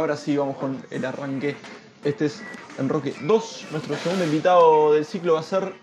[0.00, 1.54] ahora sí vamos con el arranque.
[2.04, 2.42] Este es
[2.78, 3.66] Enroque 2.
[3.70, 5.74] Nuestro segundo invitado del ciclo va a ser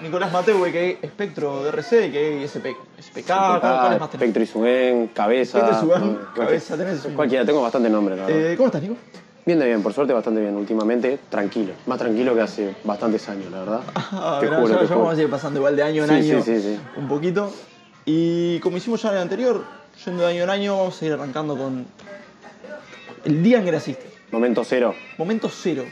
[0.00, 3.26] Nicolás Mateu, que es Espectro de RC, que es SP, SPK.
[3.26, 4.14] ¿Cuál cuál es más?
[4.14, 5.58] Espectro y Subén, Cabeza.
[5.58, 8.52] Espectro y Subén, mm, Cabeza, tenés Cualquiera, tengo bastante nombre, la verdad.
[8.52, 8.96] Eh, ¿Cómo estás, Nico?
[9.44, 10.56] Bien de bien, por suerte bastante bien.
[10.56, 11.72] Últimamente, tranquilo.
[11.86, 13.80] Más tranquilo que hace bastantes años, la verdad.
[14.12, 15.00] Ah, te juro, ya, te ya juro.
[15.00, 16.80] vamos a ir pasando igual de año en Sí, año sí, sí, sí.
[16.96, 17.52] un poquito.
[18.06, 19.64] Y como hicimos ya en el anterior,
[20.04, 21.86] yendo de año en año, vamos a ir arrancando con
[23.28, 24.06] el día en que naciste.
[24.32, 24.94] Momento cero.
[25.16, 25.84] Momento cero.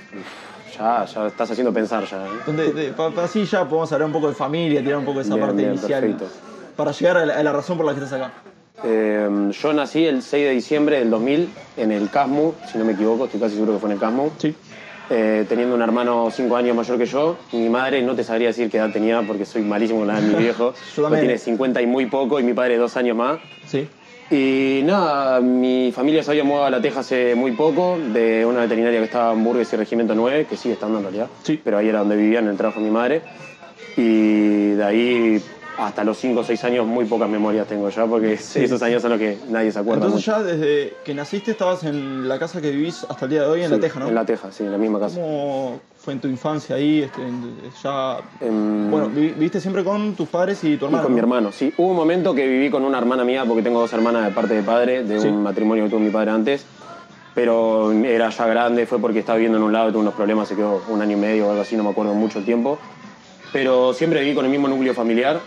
[0.78, 2.26] Ya, ya estás haciendo pensar ya.
[2.26, 2.30] ¿eh?
[2.45, 5.18] Donde de- pa- pa- así ya podemos hablar un poco de familia, tirar un poco
[5.18, 6.00] de esa Bien, parte bien, inicial.
[6.02, 6.26] perfecto.
[6.76, 8.32] Para llegar a la, a la razón por la que estás acá.
[8.84, 12.92] Eh, yo nací el 6 de diciembre del 2000 en el Casmu, si no me
[12.92, 14.30] equivoco, estoy casi seguro que fue en el Casmu.
[14.38, 14.54] Sí.
[15.09, 17.37] Eh, teniendo un hermano 5 años mayor que yo.
[17.52, 20.23] Mi madre no te sabría decir qué edad tenía porque soy malísimo con la edad
[20.23, 20.74] de mi viejo.
[20.96, 21.23] Yo también.
[21.24, 23.38] Tiene 50 y muy poco y mi padre dos años más.
[23.66, 23.88] Sí.
[24.30, 28.60] Y nada, mi familia se había mudado a La Teja hace muy poco, de una
[28.60, 31.29] veterinaria que estaba en Burgues y Regimiento 9, que sigue estando en realidad.
[31.43, 31.60] Sí.
[31.63, 33.23] Pero ahí era donde vivía, en el trabajo de mi madre.
[33.97, 35.43] Y de ahí
[35.79, 39.10] hasta los 5 o 6 años muy pocas memorias tengo ya, porque esos años son
[39.13, 40.41] los que nadie se acuerda Entonces mucho.
[40.41, 43.63] ya desde que naciste estabas en la casa que vivís hasta el día de hoy,
[43.63, 44.09] en La Teja, ¿no?
[44.09, 45.21] En La Teja, sí, en la misma casa.
[45.21, 47.02] ¿Cómo fue en tu infancia ahí?
[47.02, 47.21] Este,
[47.82, 48.19] ya...
[48.41, 51.02] Bueno, vi- viviste siempre con tus padres y tu Y hermano.
[51.04, 51.24] con mi ¿no?
[51.24, 51.73] hermano, sí.
[51.77, 54.54] Hubo un momento que viví con una hermana mía, porque tengo dos hermanas de parte
[54.54, 55.29] de padre, de Sí.
[55.29, 56.65] un matrimonio que tuvo mi padre antes.
[57.35, 60.57] Pero era ya grande, fue porque estaba viviendo en un lado, tuvo unos problemas, se
[60.57, 62.79] quedó un año y medio o algo así, no me acuerdo mucho el tiempo.
[63.52, 65.38] Pero siempre viví con el mismo núcleo familiar.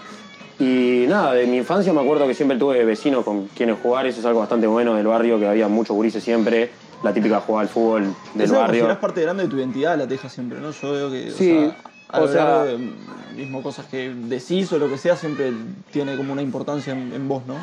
[0.60, 4.20] Y nada, de mi infancia me acuerdo que siempre tuve vecinos con quienes jugar, eso
[4.20, 6.70] es algo bastante bueno del barrio, que había muchos gurises siempre,
[7.02, 8.68] la típica jugada al fútbol del Eso barrio.
[8.68, 10.72] considerás parte grande de tu identidad, La Teja siempre, ¿no?
[10.72, 11.76] Yo veo que, Sí, o sea,
[12.10, 12.78] a o lo sea- largo de,
[13.38, 15.54] mismo cosas que decís o lo que sea, siempre
[15.94, 17.56] tiene como una importancia en, en vos, ¿no?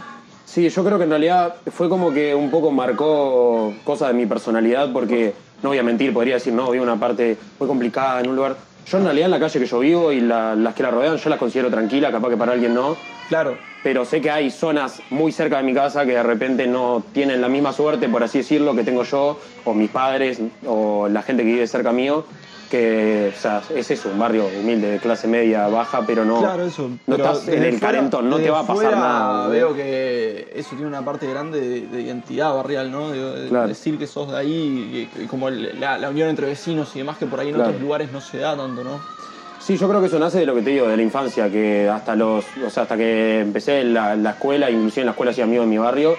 [0.46, 4.24] Sí, yo creo que en realidad fue como que un poco marcó cosas de mi
[4.24, 8.28] personalidad porque, no voy a mentir, podría decir, no, vivo una parte muy complicada en
[8.30, 8.56] un lugar.
[8.88, 11.16] Yo en realidad en la calle que yo vivo y la- las que la rodean
[11.16, 12.96] yo las considero tranquila, capaz que para alguien no,
[13.28, 17.02] Claro, pero sé que hay zonas muy cerca de mi casa que de repente no
[17.12, 21.22] tienen la misma suerte, por así decirlo, que tengo yo, o mis padres, o la
[21.22, 22.24] gente que vive cerca mío,
[22.68, 26.64] que o sea, es eso, un barrio humilde, de clase media, baja, pero no, claro,
[26.64, 26.88] eso.
[26.88, 29.48] no Pero estás en el fuera- calentón, no te va a pasar nada.
[29.48, 33.10] Veo que eso tiene una parte grande de, de identidad barrial, ¿no?
[33.10, 33.68] De, de Claro.
[33.68, 36.98] decir que sos de ahí y, y como el- la, la unión entre vecinos y
[37.00, 37.70] demás que por ahí en Claro.
[37.70, 38.98] otros lugares no se da tanto, ¿no?
[39.58, 41.88] Sí, yo creo que eso nace de lo que te digo, de la infancia, que
[41.88, 45.44] hasta los, o sea, hasta que empecé la, la escuela, inclusive en la escuela hacía
[45.44, 46.14] amigos de mi barrio,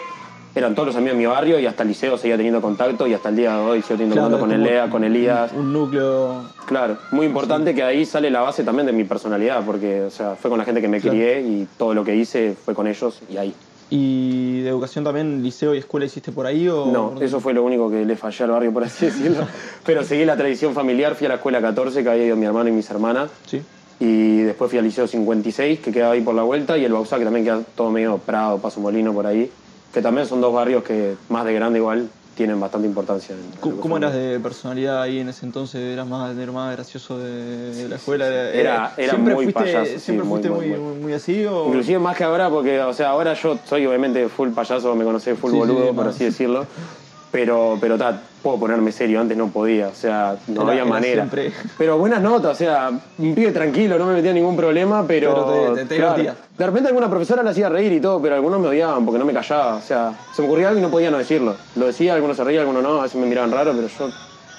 [0.56, 3.14] eran todos los amigos de mi barrio y hasta el liceo seguía teniendo contacto y
[3.14, 5.04] hasta el día de hoy sigo teniendo Claro, contacto con es el como Lea, con
[5.04, 5.52] Elías.
[5.54, 6.42] Un núcleo.
[6.66, 10.36] Claro, muy importante que ahí sale la base también de mi personalidad, porque o sea,
[10.36, 11.16] fue con la gente que me Claro.
[11.18, 13.54] crié y todo lo que hice fue con ellos y ahí.
[13.90, 16.68] ¿Y de educación también, liceo y escuela hiciste por ahí?
[16.68, 19.48] O No, eso fue lo único que le fallé al barrio, por así decirlo.
[19.86, 22.68] Pero seguí la tradición familiar, fui a la escuela 14, que había ido mi hermano
[22.68, 23.30] y mis hermanas.
[23.46, 23.62] Sí.
[24.00, 27.18] Y después fui al Liceo 56, que quedaba ahí por la vuelta, y el Bausá,
[27.18, 29.50] que también queda todo medio Prado, Paso Molino, por ahí.
[29.94, 33.36] Que también son dos barrios que, más de grande igual, tienen bastante importancia.
[33.60, 35.82] ¿Cómo, cómo eras de personalidad ahí en ese entonces?
[35.82, 38.28] ¿Eras más, eras más gracioso de, la escuela?
[38.28, 41.02] Era- era ¿Siempre muy fuiste, payaso, sí, ¿Siempre muy, fuiste muy, muy, muy.
[41.02, 41.46] muy así?
[41.46, 41.68] O...
[41.68, 45.38] Inclusive más que ahora, porque, o sea, ahora yo soy obviamente full payaso, me conocés
[45.40, 46.66] full Sí, sí, boludo, sí, por así decirlo.
[47.32, 50.86] Pero, pero ta, puedo ponerme serio, antes no podía, o sea, no Era- había era
[50.90, 51.24] manera.
[51.30, 55.34] siempre- Pero buenas notas, o sea, un pibe tranquilo, no me metía ningún problema, pero.
[55.34, 56.36] Pero te- te- te divertía.
[56.58, 59.26] De repente alguna profesora la hacía reír y todo, pero algunos me odiaban porque no
[59.26, 59.76] me callaba.
[59.76, 61.56] O sea, se me ocurría algo y no podía no decirlo.
[61.76, 64.10] Lo decía, algunos se reían, algunos no, a veces me miraban raro, pero yo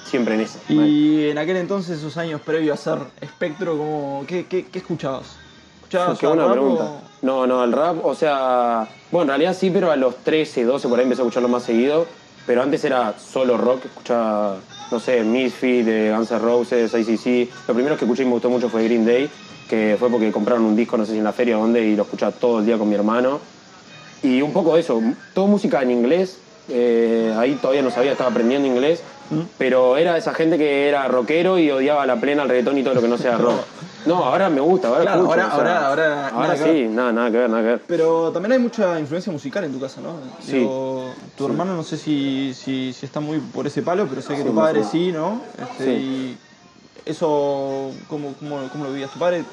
[0.04, 0.58] siempre en eso.
[0.68, 0.86] mal.
[0.86, 5.36] Y en aquel entonces, esos años previos a ser espectro, como, ¿qué, qué, qué escuchabas?
[5.78, 6.84] ¿Escuchabas Qué buena rap pregunta.
[6.84, 10.64] o- No, no, el rap, o sea, bueno, en realidad sí, pero a los 13,
[10.64, 12.06] 12 por ahí empecé a escucharlo más seguido.
[12.48, 14.56] Pero antes era solo rock, escuchaba,
[14.91, 17.50] no sé, Misfit, de Guns N' Roses, ACC.
[17.69, 19.28] Lo primero que escuché y me gustó mucho fue Green Day,
[19.68, 21.95] que fue porque compraron un disco, no sé si en la feria o dónde, y
[21.95, 23.39] lo escuchaba todo el día con mi hermano.
[24.22, 25.03] Y un poco eso,
[25.34, 26.39] todo música en inglés.
[26.71, 29.03] eh, ahí todavía no sabía, estaba aprendiendo inglés.
[29.59, 32.95] Pero era esa gente que era rockero y odiaba la plena el reggaetón y todo
[32.95, 33.60] lo que no sea rock.
[34.09, 35.31] No, ahora me gusta, ahora Claro, escucho.
[35.41, 37.69] ahora- o sea, ahora- ahora ahora nada que sí, nada, nada que ver, nada que
[37.69, 37.83] ver.
[37.87, 40.15] Pero también hay mucha influencia musical en tu casa, ¿no?
[40.45, 40.53] Sí.
[40.59, 44.34] Digo, tu hermano no sé si, si, si está muy por ese palo, pero sé
[44.34, 45.41] que Sí, tu padre sí, ¿no?
[45.60, 45.93] Este.
[45.93, 46.39] Y
[47.05, 49.10] eso, ¿cómo, cómo, cómo lo vivías?
[49.10, 49.45] Tu padre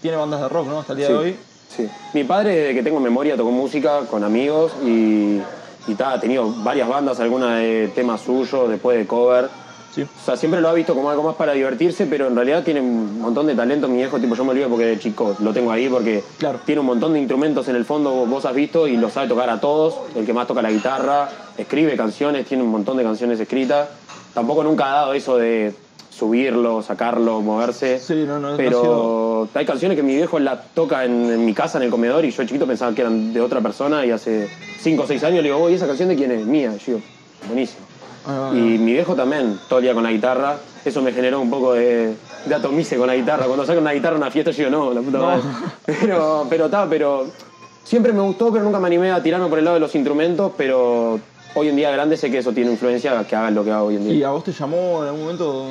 [0.00, 0.80] tiene bandas de rock, ¿no?
[0.80, 1.36] Hasta el día de hoy.
[1.74, 1.88] sí.
[2.12, 5.40] Mi padre, desde que tengo memoria, tocó música con amigos y,
[5.86, 9.48] y ta, ha tenido varias bandas, algunas de temas suyos, después de cover.
[9.94, 10.02] Sí.
[10.02, 12.80] O sea, siempre lo ha visto como algo más para divertirse, pero en realidad tiene
[12.80, 13.86] un montón de talento.
[13.86, 16.58] Mi viejo, tipo, yo me olvido porque de chico lo tengo ahí, porque Claro.
[16.64, 19.48] tiene un montón de instrumentos en el fondo, vos has visto, y lo sabe tocar
[19.50, 19.94] a todos.
[20.16, 23.88] El que más toca la guitarra, escribe canciones, tiene un montón de canciones escritas.
[24.34, 25.72] Tampoco nunca ha dado eso de
[26.10, 27.98] subirlo, sacarlo, moverse.
[27.98, 31.78] Sí, no, no, Pero hay canciones que mi viejo la toca en, en mi casa,
[31.78, 34.48] en el comedor, y yo chiquito pensaba que eran de otra persona, y hace
[34.80, 36.46] 5 o 6 años le digo, ¿y esa canción de quién es?
[36.46, 36.72] Mía.
[36.76, 36.98] Y yo
[37.46, 37.84] buenísimo.
[38.26, 40.56] Ah, Y mi viejo también, todo el día con la guitarra.
[40.84, 42.14] Eso me generó un poco de,
[42.46, 43.46] de atomice con la guitarra.
[43.46, 45.24] Cuando saca una guitarra a una fiesta, yo digo, no, la puta No.
[45.26, 45.42] madre.
[45.86, 47.26] Pero, pero está, pero
[47.84, 50.52] siempre me gustó, pero nunca me animé a tirarme por el lado de los instrumentos.
[50.56, 51.20] Pero
[51.54, 53.96] hoy en día grande sé que eso tiene influencia que hagan lo que hago hoy
[53.96, 54.14] en día.
[54.14, 55.66] ¿Y a vos te llamó en algún momento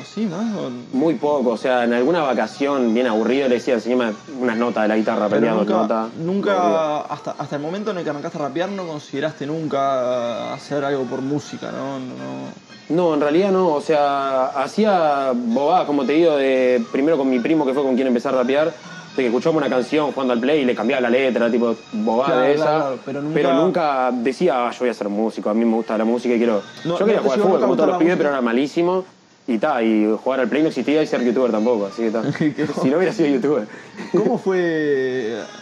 [0.00, 0.54] así, más?
[0.56, 4.84] O- Muy poco, o sea, en alguna vacación bien aburrido le decía, enseñame unas notas
[4.84, 5.98] de la guitarra, aprendía dos nunca, notas.
[6.12, 6.24] aburrido.
[6.32, 10.84] nunca hasta, hasta el momento en el que arrancaste a rapear, no consideraste nunca hacer
[10.84, 11.98] algo por música, ¿no?
[11.98, 12.48] no
[12.88, 13.68] No, en realidad no.
[13.74, 17.94] O sea, hacía bobadas, como te digo, de primero con mi primo, que fue con
[17.94, 18.72] quien empecé a rapear,
[19.18, 22.26] de que escuchamos una canción jugando al play y le cambiaba la letra, tipo bobada
[22.32, 22.64] Claro, de esa.
[22.64, 25.96] claro, pero nunca- nunca decía, ah, yo voy a ser músico, a mí me gusta
[25.98, 26.62] la música y quiero.
[26.84, 29.04] No, yo quería no jugar al fútbol como todos los pibes, pero era malísimo.
[29.50, 32.22] Y ta, y jugar al play no existía y ser youtuber tampoco, así que ta.
[32.82, 33.66] Si no hubiera sido youtuber.
[34.12, 34.58] ¿Cómo fue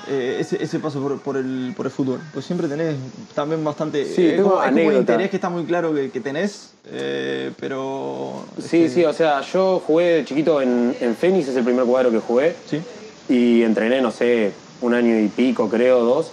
[0.09, 2.19] eh, ese, ese paso por, por el, por el fútbol?
[2.35, 2.97] Pues siempre tenés
[3.33, 4.05] también bastante...
[4.05, 7.53] Sí, es como, es como un interés que está muy claro que, que tenés, eh,
[7.61, 8.45] pero...
[8.59, 11.85] Sí, este, sí, o sea, yo jugué de chiquito en, en Fénix, es el primer
[11.85, 12.57] cuadro que jugué.
[12.69, 12.81] Sí.
[13.29, 16.31] Y entrené, no sé, un año y pico, creo, dos.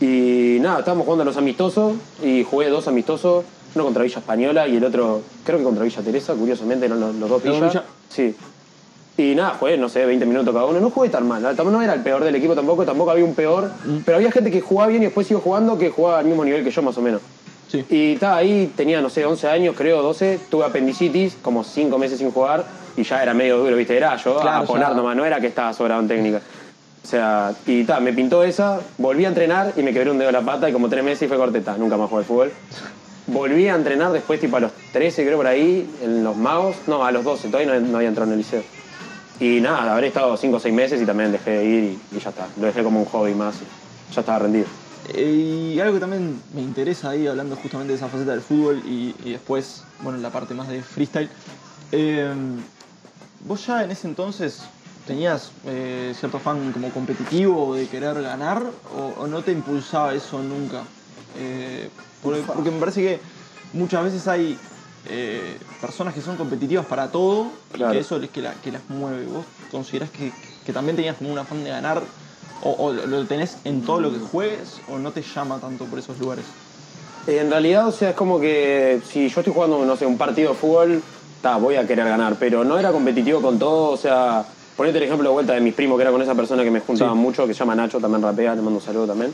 [0.00, 3.44] Y nada, estábamos jugando a los amistosos y jugué dos amistosos,
[3.74, 7.14] uno contra Villa Española y el otro, creo que contra Villa Teresa, curiosamente eran los,
[7.16, 7.68] los dos ¿Los Villa.
[7.68, 7.84] Villa?
[8.08, 8.34] Sí.
[9.16, 10.78] Y nada, jugué, no sé, 20 minutos cada uno.
[10.78, 13.34] No jugué tan mal, tampoco no era el peor del equipo tampoco, tampoco había un
[13.34, 13.72] peor.
[14.04, 16.62] Pero había gente que jugaba bien y después siguió jugando que jugaba al mismo nivel
[16.62, 17.20] que yo, más o menos.
[17.66, 17.84] Sí.
[17.90, 22.18] Y estaba ahí, tenía, no sé, 11 años, creo, 12, tuve apendicitis, como 5 meses
[22.18, 22.64] sin jugar,
[22.98, 23.96] y ya era medio duro, ¿viste?
[23.96, 26.40] Era yo Claro, a poner nomás, no era que estaba sobrado en técnica.
[27.02, 30.26] O sea, y ta, me pintó esa, volví a entrenar y me quebré un dedo
[30.28, 32.52] de la pata y como tres meses y fue corteta, nunca más jugué al fútbol.
[33.28, 37.04] Volví a entrenar después, tipo a los 13, creo por ahí, en los Magos, no,
[37.04, 38.62] a los 12, todavía no, no había entrado en el liceo.
[39.40, 42.20] Y nada, habré estado 5 o 6 meses y también dejé de ir y, y
[42.20, 44.66] ya está, lo dejé como un hobby más y ya estaba rendido.
[45.14, 48.82] Eh, Y algo que también me interesa ahí, hablando justamente de esa faceta del fútbol
[48.84, 51.28] y, y después, bueno, la parte más de freestyle.
[51.92, 52.32] eh,
[53.40, 54.62] ¿Vos ya en ese entonces
[55.06, 58.62] tenías eh, cierto fan como competitivo de querer ganar
[58.96, 60.82] o, o no te impulsaba eso nunca?
[61.38, 61.88] Eh,
[62.22, 63.20] porque, porque me parece que
[63.72, 64.58] muchas veces hay
[65.08, 67.92] eh, personas que son competitivas para todo Claro.
[67.92, 69.24] y que eso es que, la- que las mueve.
[69.26, 70.32] ¿Vos considerás que,
[70.66, 72.02] que también tenías como un afán de ganar
[72.62, 75.98] o, o lo tenés en todo lo que juegues o no te llama tanto por
[76.00, 76.44] esos lugares?
[77.28, 80.50] En realidad, o sea, es como que si yo estoy jugando, no sé, un partido
[80.50, 81.02] de fútbol,
[81.40, 84.44] ta, voy a querer ganar, pero no era competitivo con todo, o sea,
[84.76, 86.80] ponete el ejemplo de vuelta de mis primos, que era con esa persona que me
[86.80, 87.18] juntaba Sí.
[87.18, 89.32] mucho, que se llama Nacho, también rapea, le mando un saludo también.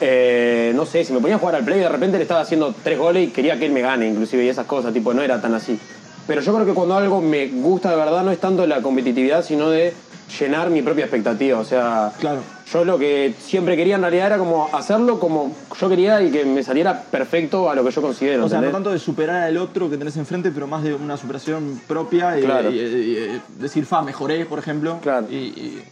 [0.00, 2.74] Eh, no sé, si me ponía a jugar al play, de repente le estaba haciendo
[2.82, 5.40] tres goles y quería que él me gane, inclusive, y esas cosas, tipo, no era
[5.40, 5.78] tan así.
[6.26, 9.44] Pero yo creo que cuando algo me gusta de verdad no es tanto la competitividad,
[9.44, 9.92] sino de
[10.40, 12.40] llenar mi propia expectativa, o sea, Claro.
[12.72, 16.44] yo lo que siempre quería en realidad era como hacerlo como yo quería y que
[16.44, 18.44] me saliera perfecto a lo que yo considero.
[18.44, 21.16] O sea, no tanto de superar al otro que tenés enfrente, pero más de una
[21.16, 22.70] superación propia y, Claro.
[22.70, 24.98] y- y- y decir, fa, mejoré, por ejemplo.
[25.02, 25.26] Claro.
[25.30, 25.82] Y,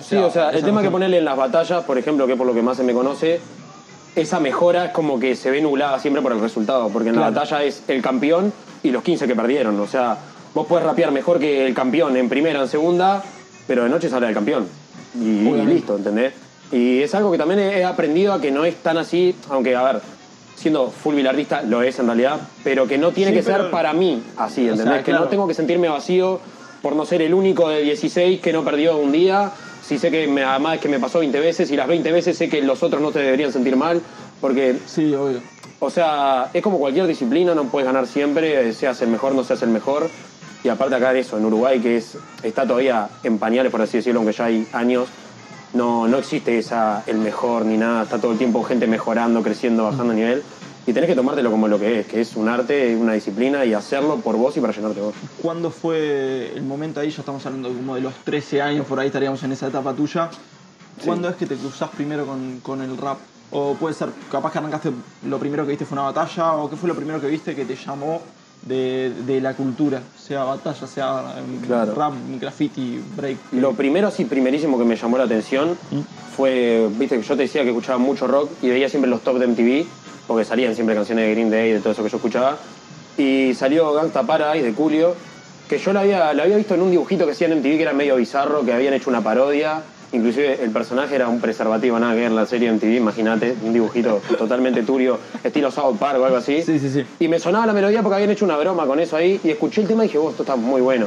[0.00, 2.46] Sí, o sea, el tema que ponerle en las batallas, por ejemplo, que es por
[2.46, 3.40] lo que más se me conoce,
[4.14, 7.30] esa mejora es como que se ve nublada siempre por el resultado, porque en la
[7.30, 8.52] batalla es el campeón
[8.84, 9.78] y los 15 que perdieron.
[9.80, 10.16] O sea,
[10.54, 13.24] vos podés rapear mejor que el campeón en primera, en segunda,
[13.68, 14.66] pero de noche sale el campeón.
[15.14, 16.32] Y, listo, ¿entendés?
[16.72, 19.82] Y es algo que también he aprendido a que no es tan así, aunque, a
[19.84, 20.00] ver,
[20.56, 23.70] siendo full bilardista, lo es en realidad, pero que no tiene Sí, que pero- ser
[23.70, 24.86] para mí así, O ¿entendés?
[24.94, 25.24] sea, que claro.
[25.24, 26.40] no tengo que sentirme vacío
[26.82, 29.52] por no ser el único de 16 que no perdió un día.
[29.82, 32.48] Si sé que me, además que me pasó 20 veces y las 20 veces sé
[32.48, 34.02] que los otros no te deberían sentir mal,
[34.40, 35.40] porque, Sí, obvio.
[35.80, 39.62] o sea, es como cualquier disciplina, no puedes ganar siempre, seas el mejor, no seas
[39.62, 40.10] el mejor.
[40.68, 43.96] Y aparte acá de eso, en Uruguay, que es, está todavía en pañales, por así
[43.96, 45.08] decirlo, aunque ya hay años,
[45.72, 49.84] no, no existe esa, el mejor ni nada, está todo el tiempo gente mejorando, creciendo,
[49.84, 50.42] bajando nivel.
[50.86, 53.72] Y tenés que tomártelo como lo que es, que es un arte, una disciplina y
[53.72, 55.14] hacerlo por vos y para llenarte vos.
[55.40, 57.08] ¿Cuándo fue el momento ahí?
[57.08, 60.28] Ya estamos hablando como de los 13 años, por ahí estaríamos en esa etapa tuya.
[61.02, 63.16] ¿Cuándo es que te cruzás primero con, con el rap?
[63.52, 64.92] O puede ser, capaz que arrancaste,
[65.26, 67.64] lo primero que viste fue una batalla, o qué fue lo primero que viste que
[67.64, 68.20] te llamó
[68.68, 71.34] de, de la cultura, sea batalla, sea
[71.66, 71.94] Claro.
[71.94, 73.38] rap, graffiti, break.
[73.52, 75.76] Lo primero, sí, primerísimo que me llamó la atención
[76.36, 79.38] fue, viste, que yo te decía que escuchaba mucho rock y veía siempre los top
[79.38, 79.86] de MTV,
[80.26, 82.56] porque salían siempre canciones de Green Day, de todo eso que yo escuchaba.
[83.16, 85.14] y salió Gangsta Paradise de Julio,
[85.68, 87.82] que yo lo había, lo había visto en un dibujito que hacían en MTV que
[87.82, 89.82] era medio bizarro, que habían hecho una parodia.
[90.12, 93.74] Inclusive el personaje era un preservativo, nada que ver en la serie MTV, imagínate, un
[93.74, 96.62] dibujito totalmente turbio, estilo South Park o algo así.
[96.62, 97.04] Sí, sí, sí.
[97.20, 99.82] Y me sonaba la melodía porque habían hecho una broma con eso ahí y escuché
[99.82, 101.06] el tema y dije, vos, esto está muy bueno.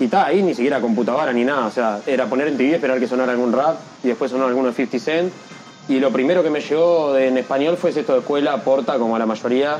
[0.00, 2.98] Y está ahí, ni siquiera computadora ni nada, o sea, era poner en TV, esperar
[2.98, 5.32] que sonara algún rap y después sonó alguno de 50 Cent.
[5.88, 9.18] Y lo primero que me llegó en español fue esto de escuela, porta, como a
[9.18, 9.78] la mayoría.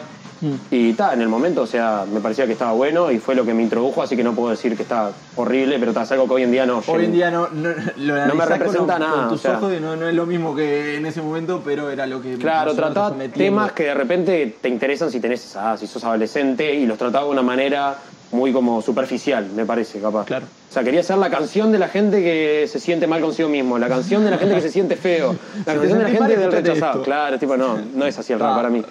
[0.70, 3.44] Y está, en el momento, o sea, me parecía que estaba bueno y fue lo
[3.44, 6.26] que me introdujo, así que no puedo decir que está horrible, pero está, es algo
[6.26, 6.82] que hoy en día no.
[6.87, 9.58] Hoy en día no, no, lo analizás representa con, nada, Con tus o sea.
[9.58, 12.37] ojos no, no es lo mismo que en ese momento, pero era lo que.
[12.38, 16.87] Claro, trataba temas que de repente te interesan si tenés esa, si sos adolescente y
[16.87, 17.96] los trataba de una manera
[18.32, 20.25] muy como superficial, me parece, capaz.
[20.25, 20.46] Claro.
[20.70, 23.78] O sea, quería ser la canción de la gente que se siente mal consigo mismo,
[23.78, 26.50] la canción de la gente que se siente feo, la canción de la gente del
[26.50, 26.92] rechazado.
[26.92, 27.02] esto.
[27.04, 28.56] Claro, tipo, no, no es así el rap Ah.
[28.56, 28.82] para mí.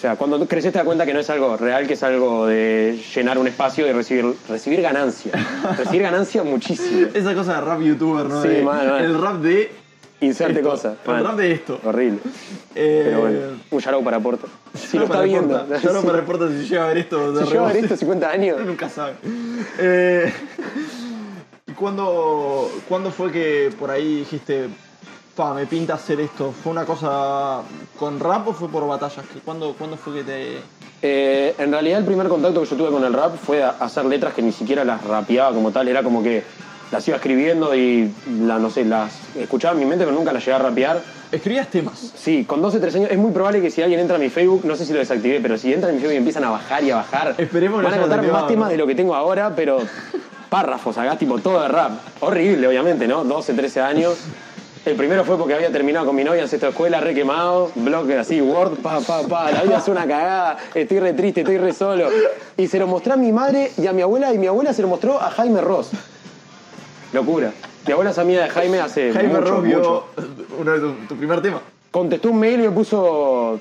[0.00, 2.46] O sea, cuando creces te das cuenta que no es algo real, que es algo
[2.46, 5.30] de llenar un espacio y recibir, recibir ganancia.
[5.76, 7.08] recibir ganancia muchísimo.
[7.12, 8.40] Esa cosa de rap youtuber, ¿no?
[8.40, 9.04] Sí, De- mal, mal.
[9.04, 9.70] El rap de.
[10.22, 10.94] Inserte cosas.
[11.06, 11.78] El rap de esto.
[11.84, 12.18] Horrible.
[12.74, 13.38] Eh, Pero bueno,
[13.70, 14.46] un shout para Porta.
[14.74, 15.58] Si lo está viendo.
[15.58, 16.06] reporta, Ya no Sí.
[16.06, 18.56] me reporta si llega a ver esto de Si yo a ver esto 50 años.
[18.56, 19.16] Uno nunca sabe.
[19.78, 20.32] Eh,
[21.66, 24.68] ¿Y cuándo, cuándo fue que por ahí dijiste,
[25.34, 26.52] pa, me pinta hacer esto?
[26.52, 27.60] ¿Fue una cosa
[27.98, 29.24] con rap o fue por batallas?
[29.32, 30.58] ¿Qué- ¿Cuándo, ¿Cuándo fue que te.?
[31.02, 34.34] Eh, en realidad el primer contacto que yo tuve con el rap fue hacer letras
[34.34, 36.42] que ni siquiera las rapeaba como tal, era como que
[36.92, 40.44] las iba escribiendo y la, no sé, las escuchaba en mi mente pero nunca las
[40.44, 41.00] llegué a rapear.
[41.32, 42.12] Escribías temas.
[42.16, 44.62] Sí, con 12, 13 años es muy probable que si alguien entra a mi Facebook,
[44.64, 46.82] no sé si lo desactivé, pero si entran a mi Facebook y empiezan a bajar
[46.84, 49.78] y a bajar, Esperemos van a encontrar más temas de lo que tengo ahora, pero
[50.50, 51.92] párrafos, acá tipo todo de rap.
[52.20, 53.22] Horrible, obviamente, ¿no?
[53.24, 54.18] 12, 13 años.
[54.86, 57.70] El primero fue porque había terminado con mi novia en sexto de escuela, re quemado,
[57.74, 61.58] blog así, Word, pa, pa, pa, la vida es una cagada, estoy re triste, estoy
[61.58, 62.08] re solo.
[62.56, 64.80] Y se lo mostré a mi madre y a mi abuela, y mi abuela se
[64.80, 65.90] lo mostró a Jaime Ross.
[67.12, 67.52] Locura.
[67.86, 70.04] Mi abuela es amiga de Jaime hace Jaime mucho, Ross vio mucho.
[70.58, 71.60] uno de tu, tu primer tema.
[71.90, 73.58] Contestó un mail y me puso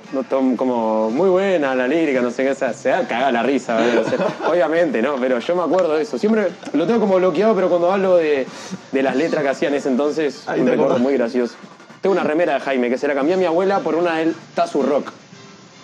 [0.56, 3.78] como muy buena la lírica, no sé qué, o sea, se da cagada la risa.
[3.78, 5.16] O sea, obviamente, ¿no?
[5.16, 6.20] Pero yo me acuerdo de eso.
[6.20, 8.46] Siempre lo tengo como bloqueado, pero cuando hablo de,
[8.92, 11.02] de las letras que hacía en ese entonces, Ahí un recuerdo acordás.
[11.02, 11.56] muy gracioso.
[12.02, 14.36] Tengo una remera de Jaime que se la cambié a mi abuela por una del
[14.54, 15.12] Tazu Rock,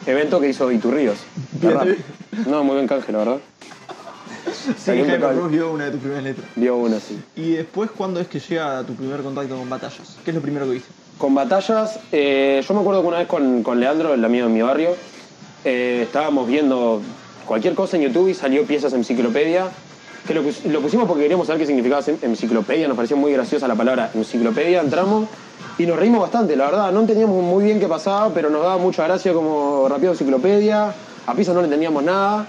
[0.06, 1.18] evento que hizo Iturríos.
[2.46, 3.38] No, muy buen canje, la verdad.
[4.78, 5.18] Sí, Jaime.
[5.18, 6.46] Ross vio una de tus primeras letras.
[6.56, 7.20] Vio una así.
[7.36, 10.18] ¿Y después cuándo es que llega tu primer contacto con batallas?
[10.24, 10.90] ¿Qué es lo primero que viste?
[11.18, 14.54] Con batallas, eh, yo me acuerdo que una vez con, con Leandro, el amigo de
[14.54, 14.90] mi barrio,
[15.64, 17.02] eh, estábamos viendo
[17.46, 19.68] cualquier cosa en YouTube y salió piezas enciclopedia,
[20.28, 23.68] que lo, lo pusimos porque queríamos saber qué significaba en- enciclopedia, nos pareció muy graciosa
[23.68, 25.28] la palabra enciclopedia, entramos
[25.78, 28.78] y nos reímos bastante, la verdad, no entendíamos muy bien qué pasaba, pero nos daba
[28.78, 30.94] mucha gracia como rápido enciclopedia,
[31.28, 32.46] a piezas no le entendíamos nada,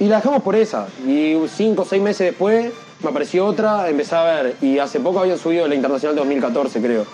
[0.00, 0.88] y la dejamos por esa.
[1.06, 2.72] Y cinco o seis meses después
[3.02, 4.56] me apareció otra, empecé a ver.
[4.60, 7.06] Y hace poco habían subido la Internacional 2014, creo.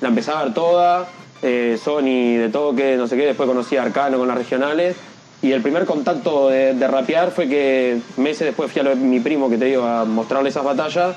[0.00, 1.08] La empecé a ver toda,
[1.42, 3.26] eh, Sony de toque, no sé qué.
[3.26, 4.96] Después conocí a Arcano con las regionales.
[5.42, 8.96] Y el primer contacto de, de rapear fue que meses después fui a lo de
[8.96, 11.16] mi primo que te digo a mostrarle esas batallas.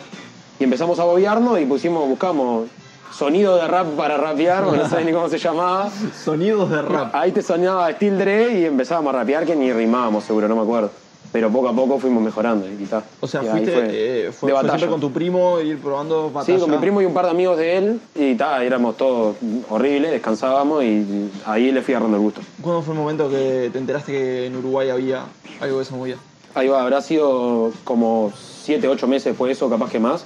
[0.59, 2.67] Y empezamos a bobearnos y pusimos, buscamos
[3.13, 5.89] sonido de rap para rapear, no sé ni cómo se llamaba.
[6.23, 7.13] Sonidos de rap.
[7.13, 10.61] Ahí te sonaba Steel Dre y empezábamos a rapear que ni rimábamos seguro, no me
[10.61, 11.02] acuerdo.
[11.33, 13.03] Pero poco a poco fuimos mejorando y ta.
[13.19, 16.31] O sea, Y fuiste fue, eh, fue, de fue siempre con tu primo ir probando
[16.45, 19.35] Sí, con mi primo y un par de amigos de él y ta, éramos todos
[19.67, 22.41] horribles, descansábamos y ahí le fui agarrando el gusto.
[22.61, 25.25] ¿Cuándo fue el momento que te enteraste que en Uruguay había
[25.59, 26.17] algo de esa movida?
[26.53, 30.25] Ahí va, habrá sido como 7, 8 meses después de eso, capaz que más.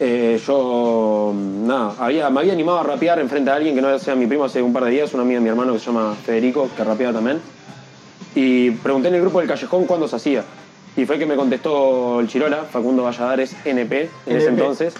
[0.00, 4.14] Eh, yo, nada, había, me había animado a rapear enfrente a alguien que no sea
[4.14, 6.14] mi primo hace un par de días, un amigo de mi hermano que se llama
[6.14, 7.40] Federico, que rapeaba también.
[8.34, 10.44] Y pregunté en el grupo del Callejón cuándo se hacía.
[10.96, 14.60] Y fue que me contestó el Chirola, Facundo Valladares, NP, en ese NP.
[14.60, 14.94] entonces.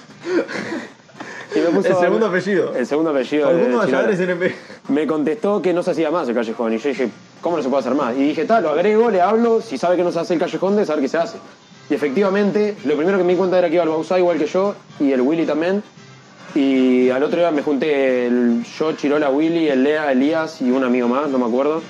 [1.55, 2.75] Y me puso- El segundo apellido.
[2.77, 3.49] El segundo apellido.
[3.51, 3.79] Facundo.
[3.79, 4.55] Valladares NP.
[4.89, 6.73] Me contestó que no se hacía más el callejón.
[6.73, 7.09] Y yo dije,
[7.41, 8.17] ¿cómo no se puede hacer más?
[8.17, 10.77] Y dije, tal, lo agrego, le hablo, si sabe que no se hace el callejón,
[10.77, 11.39] de saber qué se hace.
[11.89, 14.47] Y efectivamente, lo primero que me di cuenta era que iba al Bausá igual que
[14.47, 15.83] yo, y el Willy también.
[16.55, 20.85] Y al otro día me junté el, yo, Chirola, Willy, el Lea, Elías y un
[20.85, 21.83] amigo más, no me acuerdo.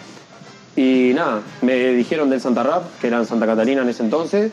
[0.77, 4.53] Y nada, me dijeron del Santa Rap, que era en Santa Catalina en ese entonces.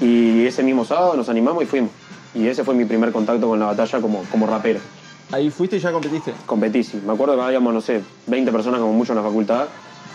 [0.00, 1.90] Y ese mismo sábado nos animamos y fuimos.
[2.34, 4.80] Y ese fue mi primer contacto con la batalla como, como rapero.
[5.30, 6.32] Ahí fuiste y ya competiste.
[6.46, 7.00] Competí, sí.
[7.06, 9.66] Me acuerdo que habíamos, no sé, 20 personas como mucho en la facultad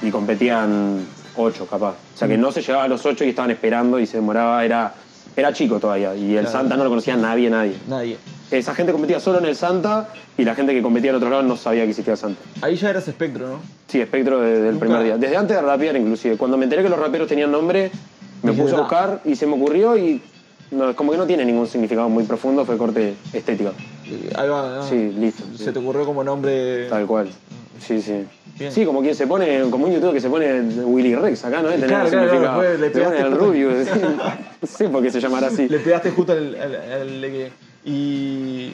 [0.02, 1.92] y competían 8 capaz.
[2.14, 4.66] O sea que no se llegaba a los 8 y estaban esperando y se demoraba,
[4.66, 4.94] era,
[5.36, 6.16] era chico todavía.
[6.16, 6.58] Y el Claro.
[6.60, 7.78] Santa no lo conocía nadie, nadie.
[7.88, 8.18] Nadie.
[8.52, 11.44] Esa gente competía solo en el Santa y la gente que competía en otro lado
[11.44, 12.40] no sabía que existía el Santa.
[12.62, 13.60] Ahí ya eras espectro, ¿no?
[13.88, 15.18] Sí, espectro desde el primer día.
[15.18, 16.38] Desde antes de rapear, inclusive.
[16.38, 17.92] Cuando me enteré que los raperos tenían nombre,
[18.44, 18.82] me puse a "Ah".
[18.82, 20.22] buscar y se me ocurrió y
[20.72, 23.72] no, como que no tiene ningún significado muy profundo, fue corte estética.
[24.36, 24.84] Ahí va, ¿no?
[24.88, 25.44] Sí, listo.
[25.56, 25.64] sí.
[25.66, 26.88] Se te ocurrió como nombre.
[26.90, 27.30] Tal cual.
[27.80, 28.26] Sí, sí.
[28.58, 28.72] Bien.
[28.72, 31.70] Sí, como quien se pone, como un youtuber que se pone Willy Rex acá, ¿no?
[31.70, 32.64] Tener Claro, significado.
[32.78, 33.70] le pegaste el rubio.
[33.86, 33.90] sí.
[34.62, 35.70] No sé por qué se llamará así.
[35.70, 36.56] Le pegaste justo al.
[36.56, 36.92] al- al-
[37.24, 37.52] al-
[37.92, 38.72] y.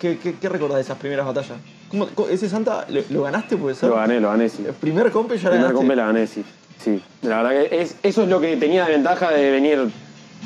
[0.00, 1.58] ¿Qué, qué, qué, recordás de esas primeras batallas?
[1.90, 3.90] ¿Cómo, cómo- ¿Ese Santa lo, lo ganaste, puede ser?
[3.90, 4.64] Lo gané, lo gané, sí.
[4.66, 5.74] El primer compe ya lo primer ganaste.
[5.76, 6.42] compe la gané, sí.
[6.82, 7.02] Sí.
[7.22, 9.88] La verdad que es, eso es lo que tenía de ventaja de venir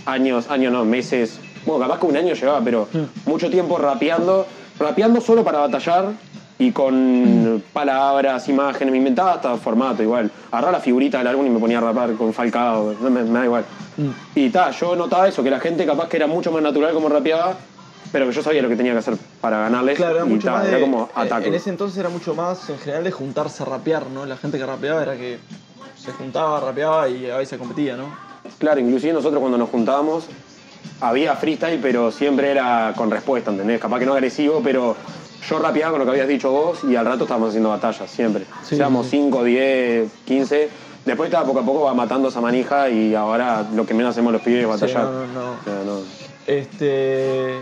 [0.07, 1.38] años, años no, meses.
[1.64, 3.04] Bueno, capaz que un año llevaba, pero Hmm.
[3.30, 4.47] mucho tiempo rapeando.
[4.80, 6.07] Rapeando solo para batallar
[6.59, 8.90] y con palabras, imágenes.
[8.90, 10.28] Me inventaba hasta formato igual.
[10.50, 12.95] Agarraba la figurita del álbum y me ponía a rapar con Falcao.
[13.00, 13.64] No, me, me da igual.
[13.97, 14.09] Mm.
[14.35, 17.09] Y ta, yo notaba eso, que la gente capaz que era mucho más natural como
[17.09, 17.57] rapeaba,
[18.12, 19.97] pero que yo sabía lo que tenía que hacer para ganarles.
[19.97, 20.71] Claro, era y mucho más de.
[20.71, 21.49] era como eh, ataque.
[21.49, 24.26] En ese entonces era mucho más en general de juntarse a rapear, ¿no?
[24.26, 25.38] La gente que rapeaba era que
[25.97, 28.14] se juntaba, rapeaba y a veces competía, ¿no?
[28.59, 30.26] Claro, inclusive nosotros cuando nos juntábamos
[31.00, 33.81] había freestyle, pero siempre era con respuesta, ¿entendés?
[33.81, 34.97] Capaz que no agresivo, pero
[35.49, 38.45] yo rapeaba con lo que habías dicho vos y al rato estábamos haciendo batallas, siempre.
[38.62, 39.19] Sí, Seamos sí.
[39.19, 40.69] 5, 10, 15.
[41.05, 44.33] Después estaba poco a poco va matando esa manija y ahora lo que menos hacemos
[44.33, 45.05] los pibes es batallar.
[45.05, 45.50] no, no, no.
[45.52, 46.00] O sea, no.
[46.47, 47.55] Este.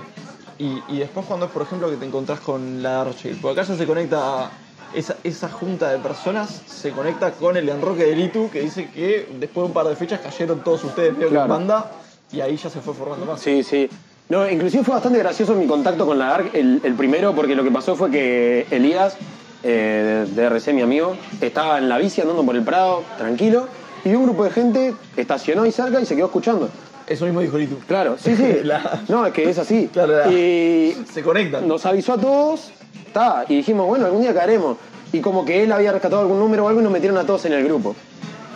[0.59, 3.39] Y, y después cuando es, por ejemplo, que te encontrás con la Darkchill.
[3.41, 4.51] Porque acá ya se conecta.
[4.95, 9.29] Esa, esa junta de personas se conecta con el enroque de Litu que dice que
[9.39, 11.47] después de un par de fechas cayeron todos ustedes medio Claro.
[11.53, 11.91] banda
[12.33, 13.39] y ahí ya se fue formando más.
[13.39, 13.87] Sí, sí.
[14.31, 17.71] No, inclusive fue bastante gracioso mi contacto con la el, el primero, porque lo que
[17.71, 19.19] pasó fue que Elías,
[19.63, 23.69] eh, de RC, mi amigo, estaba en la bici andando por el Prado, tranquilo,
[24.07, 26.71] y un grupo de gente estacionó ahí cerca y se quedó escuchando.
[27.09, 27.79] Eso mismo dijo Litu.
[27.87, 28.59] Claro, sí, sí.
[28.65, 29.89] La- No, es que es así.
[29.93, 31.67] Claro, la- Y Se conectan.
[31.67, 32.71] nos avisó a todos,
[33.07, 34.77] está, y dijimos, bueno, algún día caeremos.
[35.13, 37.45] Y como que él había rescatado algún número o algo y nos metieron a todos
[37.47, 37.97] en el grupo.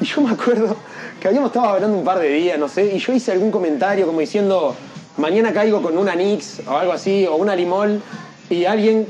[0.01, 0.77] Y yo me acuerdo
[1.21, 4.05] que habíamos estado hablando un par de días, no sé, y yo hice algún comentario
[4.07, 4.75] como diciendo,
[5.17, 8.03] mañana caigo con una Nix o algo así, o una Limol,
[8.51, 9.07] y alguien,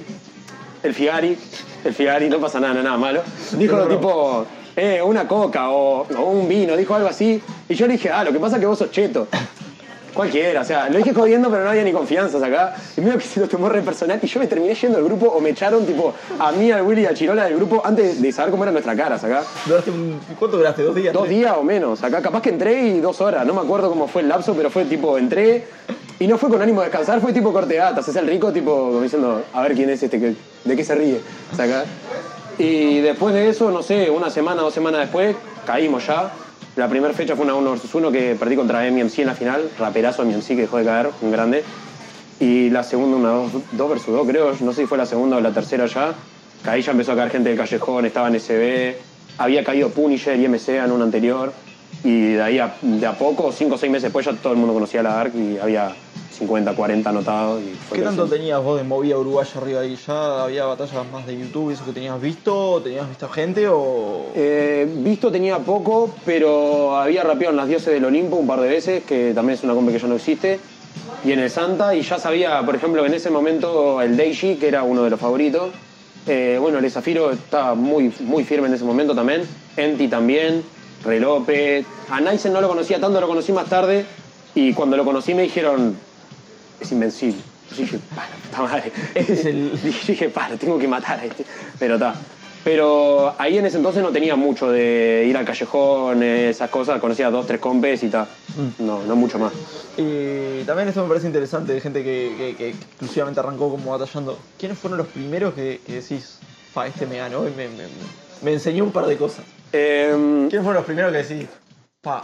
[0.85, 1.37] el Figari,
[1.85, 3.23] el Figari, no pasa nada, nada malo,
[3.59, 4.45] dijo tipo,
[4.76, 8.25] eh, una coca o, o un vino, dijo algo así, y yo le dije, ah,
[8.25, 9.26] lo que pasa es que vos sos cheto.
[10.13, 12.75] Cualquiera, o sea, lo dije jodiendo, pero no había ni confianzas acá.
[12.99, 14.19] Y medio que se lo tomó re personal.
[14.23, 17.00] Y yo me terminé yendo del grupo o me echaron, tipo, a mí, al Willy
[17.00, 19.43] y a Chirola del grupo antes de saber cómo era nuestra cara, acá.
[19.87, 20.82] Un- ¿Cuánto duraste?
[20.82, 21.15] ¿Dos días?
[21.15, 21.35] Dos tres?
[21.39, 22.02] días o menos.
[22.04, 23.47] Acá capaz que entré y dos horas.
[23.47, 25.65] No me acuerdo cómo fue el lapso, pero fue tipo, entré
[26.19, 28.06] y no fue con ánimo de descansar, fue tipo corteatas.
[28.06, 30.95] Es el rico, tipo, como diciendo, a ver quién es este, que, de qué se
[30.95, 31.23] ríe.
[31.50, 31.85] O sea, acá.
[32.58, 35.34] Y después de eso, no sé, una semana, dos semanas después,
[35.67, 36.32] caímos ya.
[36.76, 39.71] La primera fecha fue una 1 vs 1 que perdí contra MMC en la final.
[39.78, 41.65] Raperazo MMC que dejó de caer, un grande.
[42.41, 44.54] Y la segunda, una 2 vs 2, creo.
[44.60, 46.15] No sé si fue la segunda o la tercera ya.
[46.65, 48.97] Ahí ya empezó a caer gente del callejón, estaba en SB.
[49.38, 51.52] Había caído Punisher y MC en un anterior.
[52.04, 54.75] Y de ahí de a poco, 5 o 6 meses después, ya todo el mundo
[54.75, 55.95] conocía la Dark y había
[56.33, 57.63] 50, 40 anotados.
[57.63, 59.97] Y fue ¿Qué tanto tenías vos de movida uruguaya arriba ahí?
[59.97, 62.81] ¿Ya había batallas más de YouTube y eso que tenías visto?
[62.83, 64.27] ¿Tenías visto gente o...?
[64.35, 68.69] Eh, visto tenía poco, pero había rapeado en las dioses del Olimpo un par de
[68.69, 70.59] veces, que también es una compa que ya no existe.
[71.25, 74.69] Y en el Santa, y ya sabía, por ejemplo, en ese momento el Deiji, que
[74.69, 75.71] era uno de los favoritos.
[76.27, 79.43] Eh, bueno, el Zafiro estaba muy, muy firme en ese momento también.
[79.77, 80.63] Enti también,
[81.05, 81.85] Relope.
[82.11, 84.05] A Naisen no lo conocía tanto, lo conocí más tarde.
[84.54, 85.97] Y cuando lo conocí me dijeron,
[86.80, 87.41] es invencible.
[87.71, 88.93] Yo dije, para, puta madre.
[89.15, 91.45] Este es el- Dije, yo dije, para, tengo que matar a este.
[91.78, 92.15] Pero está.
[92.65, 97.00] Pero ahí en ese entonces no tenía mucho de ir al callejón, esas cosas.
[97.00, 98.28] Conocía dos, tres compes y tal.
[98.56, 98.84] Mm.
[98.86, 99.52] No, no mucho más.
[99.97, 104.38] Y también esto me parece interesante de gente que, que- que exclusivamente arrancó como batallando.
[104.58, 106.38] ¿Quiénes fueron los primeros que, que decís,
[106.73, 107.88] pa, este me ganó y me, me-
[108.43, 109.45] me enseñó un par de cosas?
[109.73, 110.10] Eh,
[110.49, 111.49] ¿Quiénes fueron los primeros que decís,
[112.00, 112.23] pa,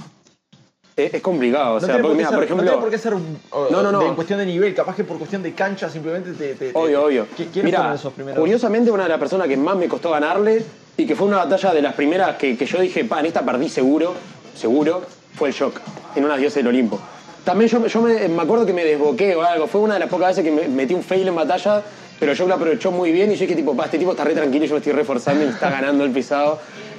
[1.07, 1.73] es, es complicado.
[1.73, 2.65] O no sea, tiene porque, mira, ser- por ejemplo.
[2.65, 4.01] no tiene por qué ser o- No, no, no.
[4.01, 6.55] de- en cuestión de nivel, capaz que por cuestión de cancha simplemente te...
[6.55, 7.25] te- Obvio, obvio.
[7.37, 8.39] ¿Qui- ¿Quiénes Mira, esos primeros?
[8.41, 10.65] curiosamente una de las personas que más me costó ganarle
[10.97, 13.43] y que fue una batalla de las primeras que, que yo dije, pa, en esta
[13.43, 14.15] perdí seguro,
[14.55, 15.03] seguro,
[15.37, 15.81] fue el Shock,
[16.17, 16.99] en unas dioses del Olimpo.
[17.45, 20.09] También yo, yo me, me acuerdo que me desboqué o algo, fue una de las
[20.09, 21.83] pocas veces que me metí un fail en batalla,
[22.21, 24.35] pero yo lo aprovechó muy bien y yo dije, tipo, pa, este tipo está re
[24.35, 26.59] tranquilo yo me estoy reforzando y está ganando el pisado.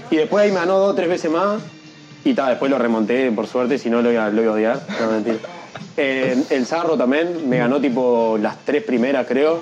[0.10, 1.62] Y después ahí me ganó dos o tres veces más
[2.24, 4.82] y ta, después lo remonté, por suerte, si no lo iba, lo iba a odiar.
[5.00, 5.38] No, mentira.
[6.02, 9.60] Eh, el Zarro también me ganó tipo las tres primeras, creo.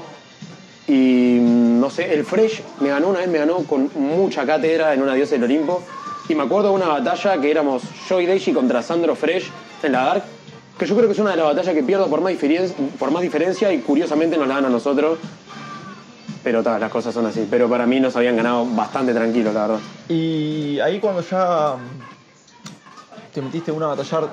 [0.87, 4.93] Y mm, no sé, el Fresh me ganó una vez, me ganó con mucha cátedra
[4.93, 5.81] en una diosa del Olimpo.
[6.29, 9.49] Y me acuerdo de una batalla que éramos yo y Deiji contra Sandro Fresh
[9.81, 10.23] en la Dark.
[10.77, 12.33] que yo creo que es una de las batallas que pierdo por más,
[12.99, 15.17] por más diferencia y curiosamente nos la dan a nosotros.
[16.43, 17.47] Pero ta, las cosas son así.
[17.49, 19.79] Pero para mí nos habían ganado bastante tranquilos, la verdad.
[20.07, 21.77] Y ahí cuando ya
[23.33, 24.29] te metiste en una batallar,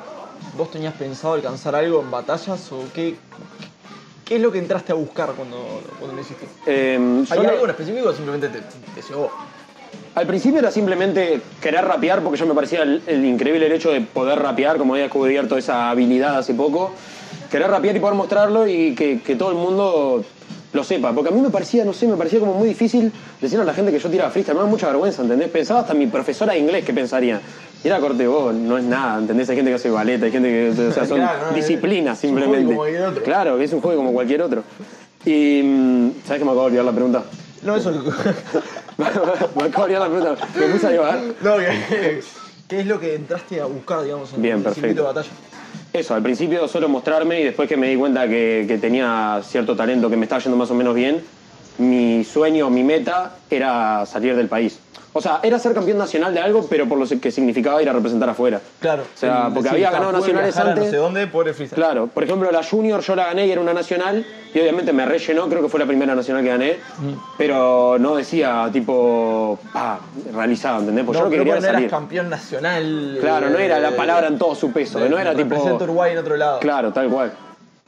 [0.56, 3.16] ¿vos tenías pensado alcanzar algo en batallas o qué,
[4.24, 6.46] qué es lo que entraste a buscar cuando, cuando lo hiciste?
[6.66, 9.30] Eh, ¿Hay algo en específico o simplemente te, te llegó?
[10.14, 13.90] Al principio era simplemente querer rapear porque yo me parecía el, el increíble el hecho
[13.90, 16.92] de poder rapear, como había descubierto esa habilidad hace poco.
[17.50, 20.24] Querer rapear y poder mostrarlo y que, que todo el mundo
[20.74, 21.12] lo sepa.
[21.14, 23.10] Porque a mí me parecía, no sé, me parecía como muy difícil
[23.40, 24.56] decirle a la gente que yo tiraba freestyle.
[24.56, 25.48] Me da mucha vergüenza, ¿entendés?
[25.48, 27.40] Pensaba hasta mi profesora de inglés que pensaría.
[27.82, 29.48] Y era corte, vos, no es nada, ¿entendés?
[29.50, 30.82] Hay gente que hace ballet, hay gente que.
[30.88, 32.66] O sea, son Claro, no, disciplinas es un juego simplemente.
[32.66, 33.22] como cualquier otro.
[33.22, 34.62] Claro, es un juego como cualquier otro.
[35.24, 35.62] Y.
[35.64, 37.24] mm, ¿Sabes que me acabo de olvidar la pregunta?
[37.62, 37.90] No, eso.
[38.98, 39.04] me
[39.64, 40.46] acabo de olvidar la pregunta.
[40.58, 41.18] Me puse a llevar.
[41.42, 42.20] no, que-
[42.68, 45.02] ¿qué es lo que entraste a buscar, digamos, en Bien, el circuito perfecto.
[45.02, 45.28] de batalla?
[45.94, 50.10] Eso, al principio solo mostrarme y después que me di cuenta que, tenía cierto talento,
[50.10, 51.22] que me estaba yendo más o menos bien,
[51.78, 54.80] mi sueño, mi meta era salir del país.
[55.16, 57.92] O sea, era ser campeón nacional de algo, pero por lo que significaba ir a
[57.92, 58.60] representar afuera.
[58.80, 59.02] Claro.
[59.02, 60.84] O sea, porque había ganado nacionales antes.
[60.86, 61.80] No sé dónde por el freestyle.
[61.80, 65.06] Claro, por ejemplo, la Junior yo la gané y era una nacional, y obviamente me
[65.06, 66.76] rellenó, creo que fue la primera nacional que gané,
[67.38, 70.00] pero no decía tipo, ah,
[70.32, 71.04] realizado, ¿entendés?
[71.04, 71.90] Porque No, yo lo que quería que era no eras salir.
[71.90, 73.18] campeón nacional.
[73.20, 75.54] Claro, no era la eh, palabra en todo su peso, no era tipo.
[75.54, 76.58] Uruguay en otro lado.
[76.58, 77.32] Claro, tal cual.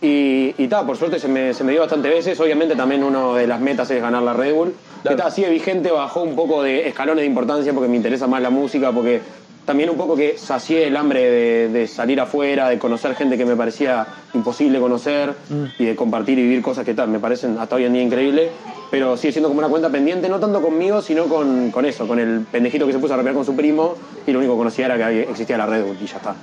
[0.02, 2.38] Y, y ta, por suerte se me, se me dio bastante veces.
[2.38, 4.74] Obviamente también una de las metas es ganar la Red Bull.
[5.02, 5.16] Claro.
[5.16, 8.42] Que ta, sigue vigente, bajó un poco de escalones de importancia porque me interesa más
[8.42, 9.22] la música, porque
[9.64, 13.44] también un poco que sacié el hambre de, de salir afuera, de conocer gente que
[13.44, 15.34] me parecía imposible conocer
[15.78, 18.50] y de compartir y vivir cosas que tal, me parecen hasta hoy en día increíbles.
[18.90, 22.20] Pero sigue siendo como una cuenta pendiente, no tanto conmigo, sino con, con eso, con
[22.20, 24.86] el pendejito que se puso a rapear con su primo y lo único que conocía
[24.86, 26.36] era que existía la Red Bull y ya está.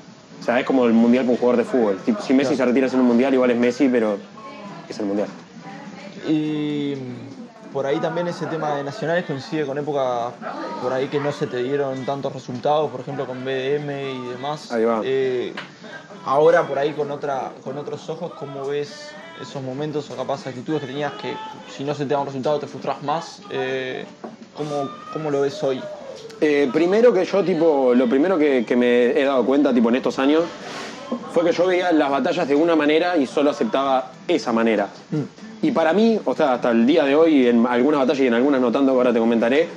[0.43, 1.99] O sea, es como el mundial para un jugador de fútbol.
[2.21, 4.17] Si Messi se retira en un mundial, igual es Messi, pero
[4.89, 5.29] es el mundial.
[6.27, 10.31] Y mm, por ahí también ese tema de nacionales coincide con época
[10.81, 14.69] por ahí que no se te dieron tantos resultados, por ejemplo con BDM y demás.
[14.73, 14.99] Ahí va.
[15.05, 15.53] Eh,
[16.25, 20.81] ahora por ahí con otra con otros ojos, ¿cómo ves esos momentos o capaz actitudes
[20.81, 21.37] que tenías que
[21.73, 23.41] si no se te da un resultado te frustras más?
[23.49, 24.03] Eh,
[24.57, 25.81] ¿cómo, ¿Cómo lo ves hoy?
[26.45, 29.95] Eh, primero que yo, tipo, lo primero que, que me he dado cuenta, tipo, en
[29.95, 30.43] estos años,
[31.31, 34.89] fue que yo veía las batallas de una manera y solo aceptaba esa manera.
[35.61, 38.33] Y para mí, o sea, hasta el día de hoy, en algunas batallas y en
[38.33, 39.69] algunas no tanto, ahora te comentaré,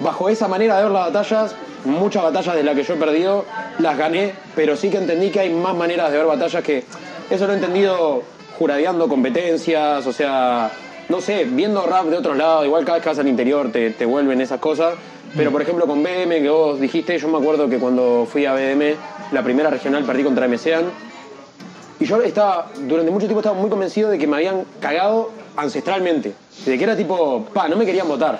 [0.00, 1.54] bajo esa manera de ver las batallas,
[1.84, 3.44] muchas batallas de las que yo he perdido,
[3.78, 6.82] las gané, pero sí que entendí que hay más maneras de ver batallas que...
[7.30, 8.24] Eso lo he entendido
[8.58, 10.72] juradeando competencias, o sea,
[11.08, 13.90] no sé, viendo rap de otros lados, igual cada vez que vas al interior te,
[13.90, 14.96] te vuelven esas cosas.
[15.36, 18.54] Pero por ejemplo con BM que vos dijiste, yo me acuerdo que cuando fui a
[18.54, 18.94] BM,
[19.32, 20.84] la primera regional perdí contra MCAN.
[22.00, 26.32] Y yo estaba, durante mucho tiempo estaba muy convencido de que me habían cagado ancestralmente.
[26.64, 28.38] De que era tipo, pa, no me querían votar.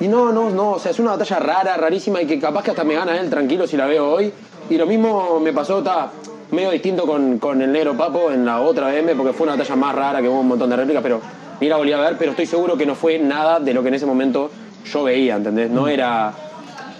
[0.00, 2.70] Y no, no, no, o sea, es una batalla rara, rarísima y que capaz que
[2.70, 4.32] hasta me gana él tranquilo si la veo hoy.
[4.70, 6.10] Y lo mismo me pasó, está
[6.50, 9.76] medio distinto con, con el negro Papo en la otra BM porque fue una batalla
[9.76, 11.20] más rara que hubo un montón de réplicas, pero
[11.60, 13.88] ni la volví a ver, pero estoy seguro que no fue nada de lo que
[13.88, 14.50] en ese momento
[14.84, 15.70] yo veía, ¿entendés?
[15.70, 16.32] No era...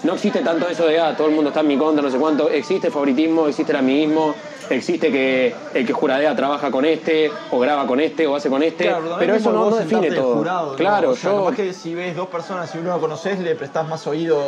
[0.04, 2.18] No existe tanto eso de, ah, todo el mundo está en mi contra, no sé
[2.18, 2.48] cuánto.
[2.48, 4.32] Existe favoritismo, existe el amiguismo,
[4.70, 8.62] existe que el que juradea trabaja con este, o graba con este, o hace con
[8.62, 8.84] este.
[8.84, 10.36] Claro, pero eso no, no define todo.
[10.36, 10.76] Jurado, ¿no?
[10.76, 11.38] claro, O sea, yo...
[11.44, 14.38] capaz que si ves dos personas y uno lo conoces, le prestás más oído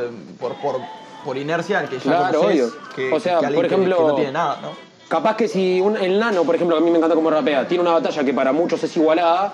[0.00, 0.76] eh, por, por,
[1.24, 2.72] por inercia al que ya Claro, conocés obvio.
[2.94, 4.68] que, O sea, que por ejemplo- que no tiene nada, ¿no?
[5.08, 7.66] Capaz que si un- el nano, por ejemplo, que a mí me encanta como rapea,
[7.66, 9.52] tiene una batalla que para muchos es igualada,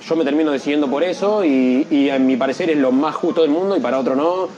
[0.00, 3.42] yo me termino decidiendo por eso y, y a mi parecer es lo más justo
[3.42, 4.48] del mundo y para otro no.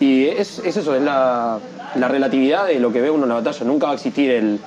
[0.00, 1.58] Y es, es eso, es la,
[1.94, 3.64] la relatividad de lo que ve uno en la batalla.
[3.64, 4.58] Nunca va a existir el,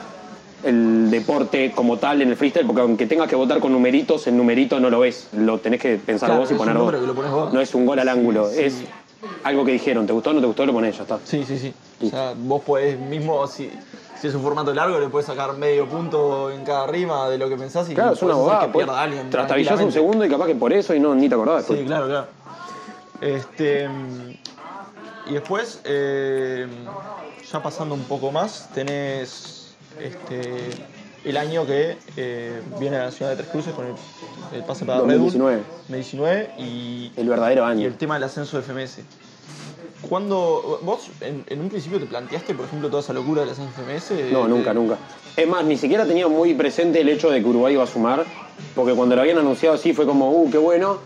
[0.64, 4.38] el deporte como tal en el freestyle, porque aunque tengas que votar con numeritos, el
[4.38, 5.30] numerito no lo ves.
[5.34, 7.54] Lo tenés que pensar Claro, vos y poner vos.
[7.54, 8.62] No es un gol al ángulo, sí.
[8.62, 8.84] es
[9.44, 10.08] algo que dijeron.
[10.08, 10.66] ¿Te gustó o no te gustó?
[10.66, 11.20] Lo ponés, ya está.
[11.24, 11.74] Sí, sí, sí.
[12.02, 13.70] O sea, vos podés mismo, si,
[14.19, 17.49] si es un formato largo, le puedes sacar medio punto en cada rima de lo
[17.49, 18.65] que pensás y Claro, es una abogada.
[18.67, 19.30] que pierda alguien.
[19.30, 21.58] Trastabillás un segundo y capaz que por eso y no, ni te acordás.
[21.58, 21.80] después.
[21.80, 22.28] Sí, claro, claro.
[23.21, 23.89] Este,
[25.28, 26.67] y después, eh,
[27.51, 30.69] ya pasando un poco más, tenés este,
[31.23, 33.93] el año que eh, viene la Nacional de Tres Cruces con el,
[34.54, 35.32] el pase para Red Bull.
[35.32, 35.63] 2019.
[35.88, 37.88] 2019 y, El verdadero y año.
[37.88, 38.99] el tema del ascenso de FMS.
[40.10, 43.72] Cuando vos en, en un principio te planteaste, por ejemplo, toda esa locura del ascenso
[43.82, 44.32] FMS?
[44.32, 44.98] No, De- nunca, nunca.
[45.36, 48.24] Es más, ni siquiera tenía muy presente el hecho de que Uruguay iba a sumar,
[48.76, 50.98] porque cuando lo habían anunciado así fue como, uh, qué bueno.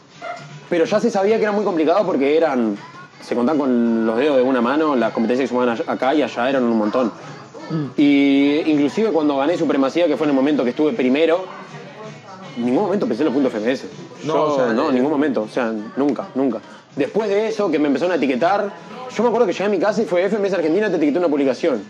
[0.70, 2.78] Pero ya se sabía que era muy complicado porque eran,
[3.22, 6.50] se contaban con los dedos de una mano, las competencias que sumaban acá y allá
[6.50, 7.12] eran un montón.
[7.98, 11.46] Y inclusive cuando gané Supremacía, que fue en el momento que estuve primero,
[12.58, 13.86] en ningún momento pensé en los puntos FMS.
[14.26, 15.42] No, Yo- o sea, no, eh, en ningún momento.
[15.44, 16.60] O sea, nunca, nunca.
[16.96, 18.72] Después de eso, que me empezaron a etiquetar,
[19.16, 21.30] yo me acuerdo que llegué a mi casa y fue FMS Argentina, te etiquetó una
[21.30, 21.84] publicación.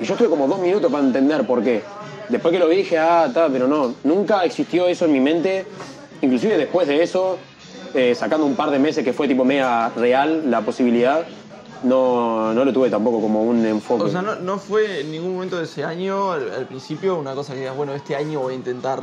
[0.00, 1.82] Y yo estuve como dos minutos para entender por qué.
[2.28, 5.66] Después que lo vi dije, ah, está, pero no, nunca existió eso en mi mente.
[6.22, 7.38] Inclusive después de eso,
[7.94, 11.24] eh, sacando un par de meses que fue tipo media real la posibilidad,
[11.82, 14.04] no, no lo tuve tampoco como un enfoque.
[14.04, 17.34] O sea, no, no fue en ningún momento de ese año, al, al principio, una
[17.34, 19.02] cosa que digas, bueno, este año voy a intentar.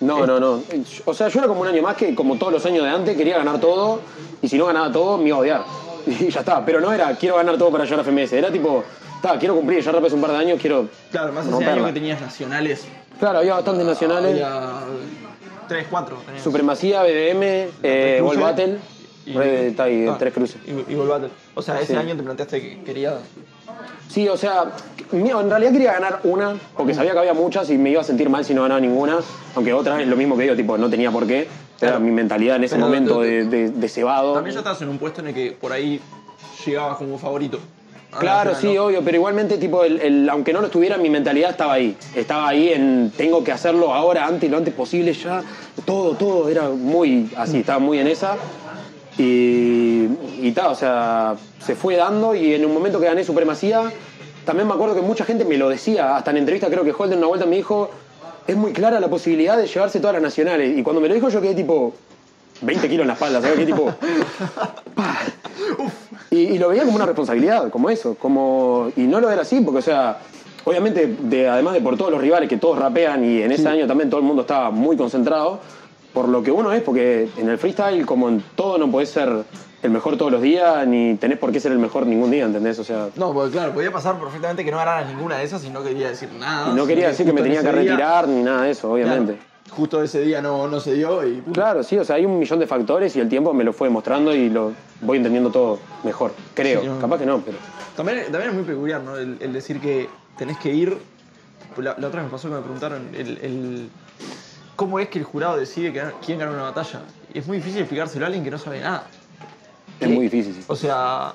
[0.00, 0.62] No, no, no.
[1.04, 3.16] O sea, yo era como un año más que, como todos los años de antes,
[3.16, 4.00] quería ganar todo.
[4.40, 5.64] Y si no ganaba todo, me iba a odiar.
[6.06, 6.64] Y ya está.
[6.64, 8.32] Pero no era, quiero ganar todo para llegar a FMS.
[8.32, 8.82] Era tipo,
[9.16, 9.82] está, quiero cumplir.
[9.82, 10.88] Ya rapé un par de años, quiero.
[11.10, 12.86] Claro, más ese año que tenías nacionales.
[13.18, 14.30] Claro, había bastantes nacionales.
[14.42, 14.80] Había
[15.68, 16.16] tres, cuatro.
[16.24, 16.42] tenías.
[16.42, 18.78] Supremacía, BDM, eh, Battle.
[19.26, 20.56] y- Red, está ahí, ah, tres cruces.
[20.66, 21.28] Y, y World Battle.
[21.54, 21.98] O sea, ese Sí.
[21.98, 23.16] año te planteaste que querías.
[24.08, 24.64] Sí, o sea,
[25.12, 28.28] en realidad quería ganar una, porque sabía que había muchas y me iba a sentir
[28.28, 29.18] mal si no ganaba ninguna,
[29.54, 31.40] aunque otras es lo mismo que digo, tipo, no tenía por qué.
[31.80, 32.00] Era Claro.
[32.00, 34.34] mi mentalidad en ese Pero momento de, de- de cebado.
[34.34, 35.98] También ya estabas en un puesto en el que por ahí
[36.66, 37.58] llegabas como favorito.
[38.12, 38.84] a la Claro, sí, ¿no?
[38.86, 41.96] obvio, pero igualmente, tipo, el, el- aunque no lo estuviera, mi mentalidad estaba ahí.
[42.14, 45.42] Estaba ahí en tengo que hacerlo ahora, antes, lo antes posible, ya.
[45.86, 48.36] Todo, todo, era muy así, estaba muy en esa.
[49.20, 50.08] Y,
[50.40, 53.92] y tal, o sea, se fue dando y en un momento que gané Supremacía,
[54.46, 57.18] también me acuerdo que mucha gente me lo decía, hasta en entrevista creo que Holden
[57.18, 57.90] una vuelta me dijo,
[58.46, 60.78] es muy clara la posibilidad de llevarse todas las nacionales.
[60.78, 61.92] Y cuando me lo dijo yo quedé tipo
[62.62, 63.58] 20 kilos en la espalda, ¿sabes?
[63.58, 63.92] Qué tipo...
[66.32, 68.92] Y, y lo veía como una responsabilidad, como eso, como...
[68.96, 70.18] Y no lo era así, porque, o sea,
[70.64, 73.88] obviamente, de, además de por todos los rivales que todos rapean y en ese año
[73.88, 75.58] también todo el mundo estaba muy concentrado,
[76.12, 79.44] por lo que uno es, porque en el freestyle, como en todo, no podés ser
[79.82, 82.78] el mejor todos los días, ni tenés por qué ser el mejor ningún día, ¿entendés?
[82.78, 85.70] O sea, No, porque claro, podía pasar perfectamente que no ganaras ninguna de esas y
[85.70, 86.72] no quería decir nada.
[86.72, 88.92] y no quería decir que me tenía en que día- retirar ni nada de eso,
[88.92, 89.34] obviamente.
[89.36, 91.40] Claro, justo ese día no, no se dio y.
[91.52, 93.88] Claro, sí, o sea, hay un millón de factores y el tiempo me lo fue
[93.88, 96.80] demostrando y lo voy entendiendo todo mejor, creo.
[96.82, 96.98] Sí, no.
[96.98, 97.56] Capaz que no, pero...
[97.96, 99.16] También, también es muy peculiar, ¿no?
[99.16, 100.98] El, el decir que tenés que ir.
[101.76, 103.90] La, la otra vez me pasó que me preguntaron el, el-
[104.80, 107.02] cómo es que el jurado decide que- quién gana una batalla.
[107.34, 109.04] Y es muy difícil explicárselo a alguien que no sabe nada.
[110.00, 110.64] Es muy difícil, sí.
[110.68, 111.34] O sea.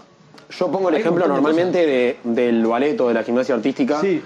[0.49, 4.23] Yo pongo el ejemplo normalmente de- del ballet o de la gimnasia artística, Sí.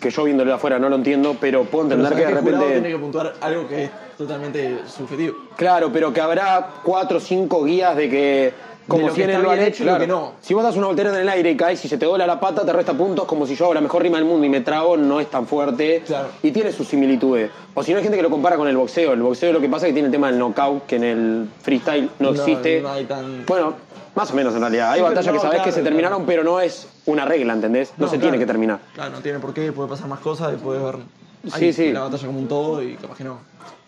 [0.00, 2.50] que yo viéndolo de afuera no lo entiendo, pero puedo entender que de el jurado
[2.58, 2.72] repente...
[2.80, 5.36] tiene que puntuar algo que es totalmente subjetivo.
[5.56, 8.52] Claro, pero que habrá cuatro o cinco guías de que...
[8.88, 10.32] Como lo si bien ballet, hecho y lo claro, que no.
[10.40, 12.38] si vos das una voltereta en el aire y caes y se te dobla la
[12.38, 14.60] pata, te resta puntos, como si yo hago la mejor rima del mundo y me
[14.60, 16.02] trago, no es tan fuerte.
[16.06, 16.28] Claro.
[16.42, 17.50] Y tiene sus similitudes.
[17.74, 19.12] O si no hay gente que lo compara con el boxeo.
[19.12, 21.48] El boxeo lo que pasa es que tiene el tema del knockout, que en el
[21.62, 22.80] freestyle no, No, existe.
[22.80, 23.74] no hay tan- Bueno,
[24.14, 24.92] más o menos en realidad.
[24.92, 27.92] Hay Sí, batallas que no, sabes que se terminaron, pero no es una regla, ¿entendés?
[27.96, 28.78] No, se tiene que terminar.
[28.94, 30.96] Claro, no tiene por qué, puede pasar más cosas y puedes ver
[31.58, 31.92] Sí, sí.
[31.92, 33.38] la batalla como un todo y capaz que no.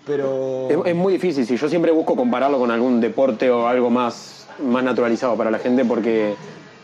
[0.06, 0.68] Pero.
[0.70, 1.56] Es, es muy difícil, sí.
[1.56, 5.84] Yo siempre busco compararlo con algún deporte o algo más, más naturalizado para la gente
[5.84, 6.34] porque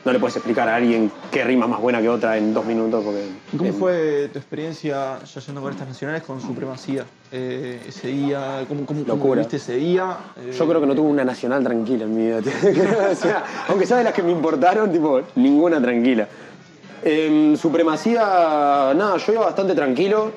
[0.05, 3.03] no le puedes explicar a alguien qué rima más buena que otra en dos minutos.
[3.03, 7.05] Porque ¿Cómo fue tu experiencia ya yendo con estas nacionales con supremacía?
[7.33, 10.17] Eh, ese día, ¿cómo, cómo, cómo viviste ese día?
[10.37, 12.41] Eh, Yo creo que no tuve una nacional tranquila en mi vida.
[13.11, 16.29] O sea, aunque sabes las que me importaron, tipo, ninguna tranquila.
[17.03, 20.33] En supremacía, nada, yo iba bastante tranquilo.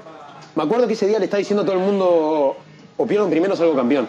[0.55, 2.55] Me acuerdo que ese día le estaba diciendo a todo el mundo,
[2.97, 4.07] o pierdo en primero o salgo campeón.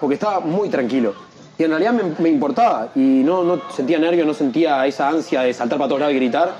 [0.00, 1.14] Porque estaba muy tranquilo.
[1.60, 2.88] Y en realidad me, me importaba.
[2.94, 6.16] Y no, no sentía nervios, no sentía esa ansia de saltar para todos lados y
[6.16, 6.52] gritar.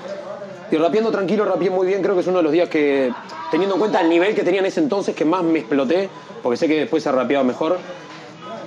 [0.69, 2.03] Y rapeando tranquilo, rapeé muy bien.
[2.03, 3.11] Creo que es uno de los días que,
[3.49, 6.07] teniendo en cuenta el nivel que tenía en ese entonces, que más me exploté.
[6.43, 7.79] Porque sé que después se rapeado mejor.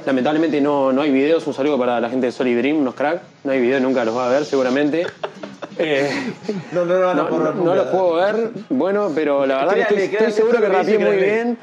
[0.04, 1.46] Lamentablemente no, no hay videos.
[1.46, 3.22] Un saludo para la gente de Solid Dream, unos crack.
[3.44, 5.06] No hay videos, nunca los va a ver seguramente.
[5.78, 6.10] Eh,
[6.72, 9.74] No, no, no, no, no, no, no, no los puedo ver, bueno, pero la verdad
[9.74, 11.58] que estoy, estoy seguro que rapeé muy bien.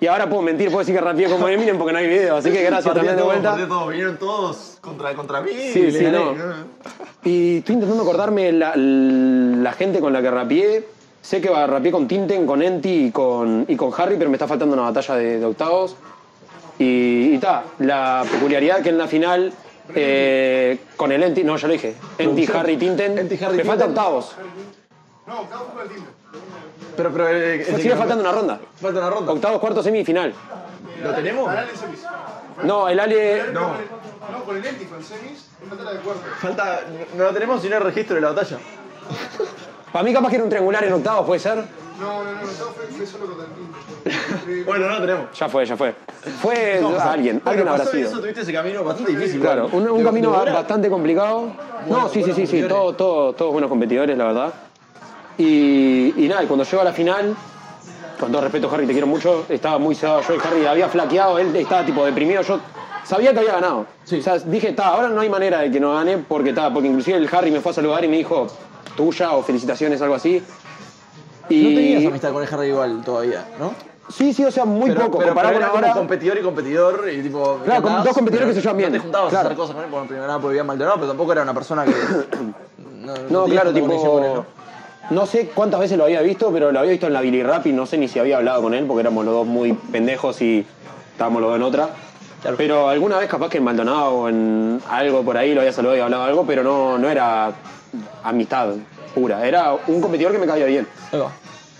[0.00, 2.36] Y ahora puedo mentir, puedo decir que rapeé como Eminem porque no hay video.
[2.36, 3.50] Así que gracias también de vuelta.
[3.50, 5.50] partió todo, vinieron todos contra, contra mí.
[5.72, 6.34] Sí, y no.
[7.24, 10.88] Y estoy intentando acordarme la, la gente con la que rapeé.
[11.20, 14.46] Sé que rapeé con Tinten, con Enti y con, y con Harry, pero me está
[14.46, 15.96] faltando una batalla de, de octavos.
[16.78, 19.52] Y está, la peculiaridad que en la final,
[19.94, 22.48] eh, con el Enti, no, ya lo dije, Enti.
[22.54, 24.36] Harry, Tinten, Enti, Harry, me falta octavos.
[25.28, 26.10] No, octavo fue el timbre.
[26.96, 27.28] Pero, pero.
[27.28, 28.58] eh, Pues ese sigue faltando una ronda.
[28.80, 29.32] Falta una ronda.
[29.32, 30.32] Octavos, cuartos, semifinal.
[31.02, 31.46] ¿Lo tenemos?
[31.46, 32.00] Ganar en semis.
[32.64, 33.44] No, el Ale.
[33.52, 33.72] No.
[34.32, 36.22] No, con el Ético en semis, en batalla de cuarto.
[36.40, 36.80] Falta.
[37.16, 38.58] No lo tenemos sin el registro de la batalla.
[39.92, 41.56] Para mí, capaz que era un triangular en octavos, puede ser.
[41.98, 44.64] No, no, no, octavo fue, fue solo contra el timbre.
[44.66, 45.38] Bueno, no lo tenemos.
[45.38, 45.94] Ya fue, ya fue.
[46.42, 46.54] Fue
[47.00, 48.08] alguien, Bueno, alguien habrá pasó sido.
[48.08, 49.40] Eso tuviste ese camino bastante difícil.
[49.40, 49.82] Claro, igual.
[49.84, 51.52] un, un De- camino de ba- bastante complicado.
[51.86, 52.68] Bueno, no, sí, sí, sí, sí, competidores.
[52.68, 54.52] todos todo, todos buenos competidores, la verdad.
[55.38, 57.36] Y, y nada, y cuando llego a la final,
[58.18, 61.38] con todo respeto, Harry, te quiero mucho, estaba muy cebado yo y Harry había flaqueado,
[61.38, 62.58] él estaba tipo deprimido, yo
[63.04, 63.86] sabía que había ganado.
[64.04, 64.18] Sí.
[64.18, 66.88] O sea, dije, está, ahora no hay manera de que no gane, porque está, porque
[66.88, 68.48] inclusive el Harry me fue a saludar y me dijo,
[68.96, 70.42] tuya o felicitaciones, algo así.
[71.48, 71.62] Y...
[71.62, 73.72] No tenías amistad con el Harry igual todavía, ¿no?
[74.10, 75.18] Sí, sí, o sea, muy pero, poco.
[75.18, 76.00] Pero, comparado pero era con como ahora.
[76.00, 77.60] competidor y competidor y tipo...
[77.64, 78.90] Claro, andabas, dos competidores que se llevan bien.
[78.90, 81.08] No te juntabas a hacer cosas con él, porque primero nada porque en Maldonado, pero
[81.08, 81.92] tampoco era una persona que...
[83.08, 84.46] No, No, tenías claro, con tipo.
[85.10, 87.66] No sé cuántas veces lo había visto, pero lo había visto en la Billy Rap
[87.66, 90.42] y no sé ni si había hablado con él porque éramos los dos muy pendejos
[90.42, 90.66] y
[91.12, 91.88] estábamos los dos en otra.
[92.42, 92.56] Claro.
[92.58, 95.96] Pero alguna vez capaz que en Maldonado o en algo por ahí lo había saludado
[95.96, 97.52] y hablado algo, pero no, no era
[98.22, 98.74] amistad
[99.14, 99.46] pura.
[99.46, 100.86] Era un competidor que me caía bien.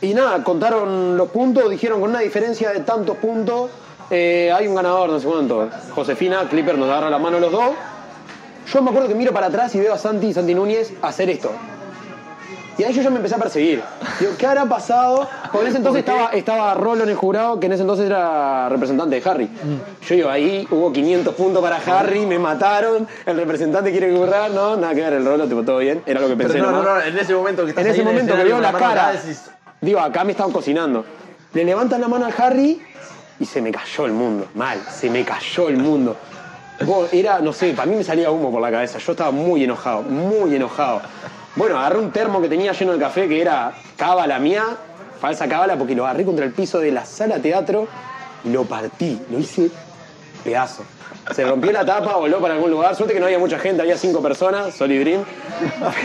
[0.01, 3.71] Y nada, contaron los puntos, dijeron con una diferencia de tantos puntos,
[4.11, 5.69] eh, hay un ganador, no sé cuánto.
[5.95, 7.73] Josefina, Clipper nos agarra la mano los dos.
[8.73, 11.51] Yo me acuerdo que miro para atrás y veo a Santi, Santi Núñez, hacer esto.
[12.79, 13.83] Y ahí yo ya me empecé a perseguir.
[14.21, 15.29] Digo, ¿qué habrá pasado?
[15.51, 18.69] Porque en ese entonces estaba, estaba Rolo en el jurado, que en ese entonces era
[18.69, 19.51] representante de Harry.
[20.07, 24.77] Yo digo, ahí hubo 500 puntos para Harry, me mataron, el representante quiere currar, no,
[24.77, 26.55] nada que ver, el Rolo, tipo, todo bien, era lo que pensé.
[26.55, 28.73] Pero no, no, no, en ese momento que estás En ese momento que veo la
[28.73, 29.12] cara,
[29.81, 31.05] digo, acá me estaban cocinando.
[31.55, 32.81] Le levantan la mano al Harry
[33.41, 34.47] y se me cayó el mundo.
[34.55, 36.17] Mal, se me cayó el mundo.
[37.11, 38.99] Era, no sé, para mí me salía humo por la cabeza.
[38.99, 41.03] Yo estaba muy enojado, muy enojado.
[41.59, 44.62] Bueno, agarré un termo que tenía lleno de café que era cábala mía,
[45.21, 47.88] falsa cábala, porque lo agarré contra el piso de la sala teatro
[48.44, 49.68] y lo partí, lo hice
[50.44, 50.85] pedazo.
[51.35, 52.94] Se rompió la tapa, voló para algún lugar.
[52.94, 55.25] Suerte que no había mucha gente, había cinco personas, Solid Dream.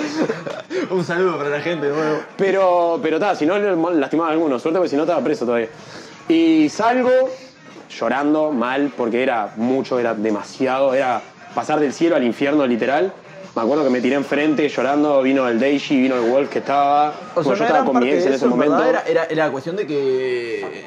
[0.89, 2.18] Un saludo para la gente de nuevo.
[2.36, 3.60] Pero, pero está, si no
[3.92, 5.70] lastimaba a alguno, suerte porque si no estaba preso todavía.
[6.28, 7.30] Y salgo
[7.92, 11.22] llorando mal porque era mucho, era demasiado, era
[11.54, 13.13] pasar del cielo al infierno literal.
[13.56, 17.10] Me acuerdo que me tiré enfrente llorando, vino el Deiji, vino el Wolf que estaba.
[17.36, 18.84] O sea, Bueno, yo estaba con mi ex en ese en momento.
[18.84, 20.86] Era, era, era cuestión de que...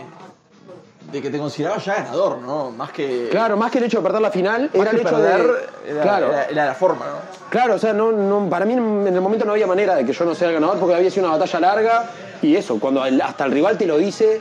[1.13, 2.73] De que te considerabas ya ganador, ¿no?
[2.73, 3.29] Más que...
[3.31, 5.93] Claro, más que el hecho de perder la final, era el hecho perder, de.
[5.93, 7.13] era, claro, era, la forma, ¿no?
[7.49, 10.13] Claro, o sea, no, no- para mí en el momento no había manera de que
[10.13, 12.05] yo no sea el ganador porque había sido una batalla larga
[12.43, 14.41] y eso, cuando hasta el rival te lo dice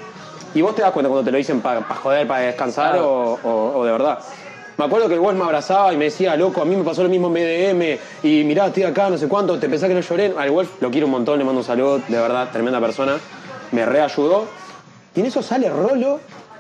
[0.56, 3.10] y vos te das cuenta cuando te lo dicen para joder, para descansar Claro.
[3.12, 4.18] o, o- o de verdad.
[4.78, 7.02] Me acuerdo que el Wolf me abrazaba y me decía, loco, a mí me pasó
[7.02, 10.02] lo mismo en BDM y mirá, estoy acá, no sé cuánto, te pensás que no
[10.02, 10.34] lloré.
[10.38, 13.18] Al Wolf lo quiero un montón, le mando un saludo, de verdad, tremenda persona.
[13.72, 14.46] Me reayudó.
[15.16, 16.20] Y en eso sale Rolo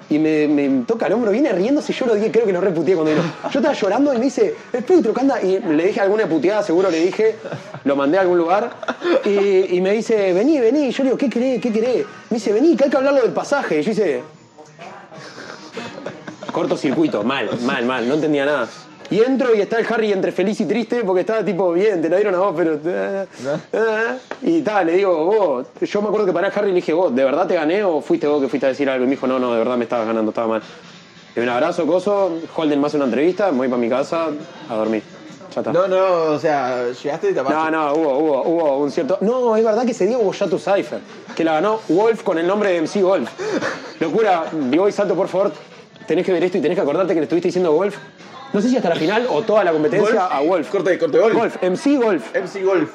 [0.10, 2.96] y me, me toca el hombro, viene riéndose, yo lo dije, creo que lo reputeé
[2.96, 3.24] cuando vino.
[3.52, 5.42] Yo estaba llorando y me dice, espectro, ¿qué anda?
[5.42, 7.36] Y le dije alguna puteada, seguro le dije,
[7.84, 8.70] lo mandé a algún lugar.
[9.26, 10.88] Y, y me dice, vení, vení.
[10.88, 11.62] Y yo le digo, ¿qué querés?
[11.62, 12.06] ¿Qué querés?
[12.30, 13.80] Me dice, vení, que hay que hablarlo del pasaje.
[13.80, 14.22] Y yo hice,
[16.56, 18.70] cortocircuito, mal, mal, mal, no entendía nada.
[19.10, 22.08] Y entro y está el Harry entre feliz y triste porque estaba tipo, bien, te
[22.08, 22.80] lo dieron a vos, pero...
[22.86, 23.28] eh,
[23.74, 24.18] eh.
[24.42, 26.94] Y tal, le digo, vos, yo me acuerdo que paré a Harry y le dije,
[26.94, 29.04] vos, ¿de verdad te gané o fuiste vos que fuiste a decir algo?
[29.04, 30.62] Y me dijo, no, no, de verdad me estabas ganando, estaba mal.
[31.36, 34.28] Y un abrazo, coso, Holden hace una entrevista, me voy para mi casa
[34.70, 35.04] a dormir.
[35.54, 35.74] Ya está.
[35.74, 39.18] No, no, o sea, llegaste y te No, no, hubo, hubo, hubo un cierto.
[39.20, 41.02] No, es verdad que ese día hubo Yatu Cypher,
[41.36, 43.30] que la ganó Wolf con el nombre de MC Wolf.
[44.00, 45.52] Locura, vivo y salto, por favor.
[46.08, 47.98] Tenés que ver esto y tenés que acordarte que le estuviste diciendo Wolf.
[48.54, 50.70] No sé si hasta la final o toda la competencia a Wolf.
[50.70, 51.36] Corte, corte Golf.
[51.36, 52.34] Wolf, MC Golf.
[52.36, 52.90] MC Golf.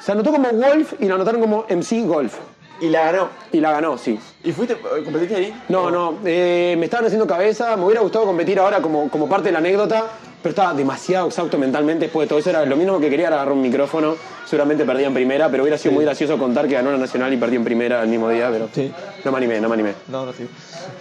[0.00, 2.34] Se anotó como Wolf y la anotaron como MC Golf.
[2.80, 3.28] Y la ganó.
[3.52, 4.18] Y la ganó, sí.
[4.44, 5.62] ¿Y fuiste, eh, competiste ahí?
[5.70, 9.46] No, no, eh, me estaban haciendo cabeza, me hubiera gustado competir ahora como, como parte
[9.46, 10.04] de la anécdota,
[10.42, 12.50] pero estaba demasiado exhausto mentalmente después de todo eso.
[12.50, 15.94] Era lo mismo que quería agarrar un micrófono, seguramente perdí en primera, pero hubiera sido
[15.94, 18.68] muy gracioso contar que ganó la Nacional y perdí en primera el mismo día, pero
[18.74, 18.92] Sí.
[19.24, 19.94] no me animé, no me animé.
[20.08, 20.46] No, no, sí.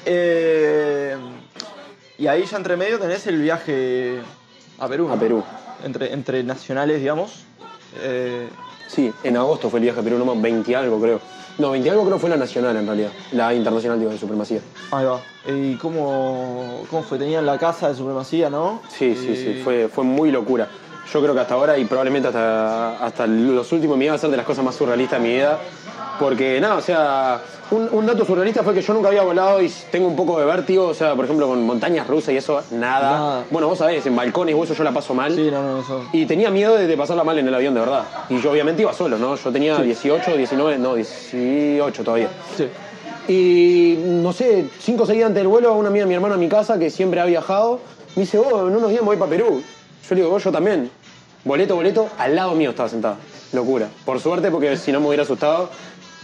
[0.06, 1.18] Eh,
[2.18, 4.20] y ahí ya entre medio tenés el viaje
[4.80, 5.10] a Perú.
[5.12, 5.44] A Perú.
[5.84, 7.44] Entre, entre nacionales, digamos.
[8.02, 8.48] Eh,
[8.88, 11.20] Sí, en agosto fue el viaje a Perú, no más 20 y algo creo.
[11.58, 14.60] No, 20 y algo creo fue la nacional en realidad, la internacional digo, de supremacía.
[14.92, 15.22] ahí va.
[15.48, 17.18] ¿Y cómo, cómo fue?
[17.18, 18.82] Tenían la casa de supremacía, ¿no?
[18.90, 20.68] Sí, sí, sí, fue, fue muy locura.
[21.12, 24.30] Yo creo que hasta ahora y probablemente hasta, hasta los últimos me iba a ser
[24.32, 25.60] de las cosas más surrealistas de mi vida.
[26.20, 29.72] Porque nada, o sea, un, un dato surrealista fue que yo nunca había volado y
[29.92, 33.12] tengo un poco de vértigo, o sea, por ejemplo, con montañas rusas y eso, nada.
[33.12, 33.44] Nada.
[33.52, 35.36] Bueno, vos sabés, en balcones y eso yo la paso mal.
[35.36, 36.06] Sí, no, no, eso.
[36.14, 38.04] Y tenía miedo de, de pasarla mal en el avión, de verdad.
[38.30, 39.36] Y yo obviamente iba solo, ¿no?
[39.36, 42.30] Yo tenía 18, 19, no, 18 todavía.
[42.56, 42.68] Sí.
[43.28, 46.36] Y no sé, cinco o seis días antes del vuelo, una amiga de mi hermano
[46.36, 47.80] a mi casa que siempre ha viajado,
[48.16, 49.64] me dice, vos, en unos días me voy para Perú.
[50.08, 50.92] Yo le digo, vos, yo también.
[51.44, 53.18] Boleto, boleto, al lado mío estaba sentada.
[53.52, 53.88] Locura.
[54.06, 55.70] Por suerte, porque si no me hubiera asustado,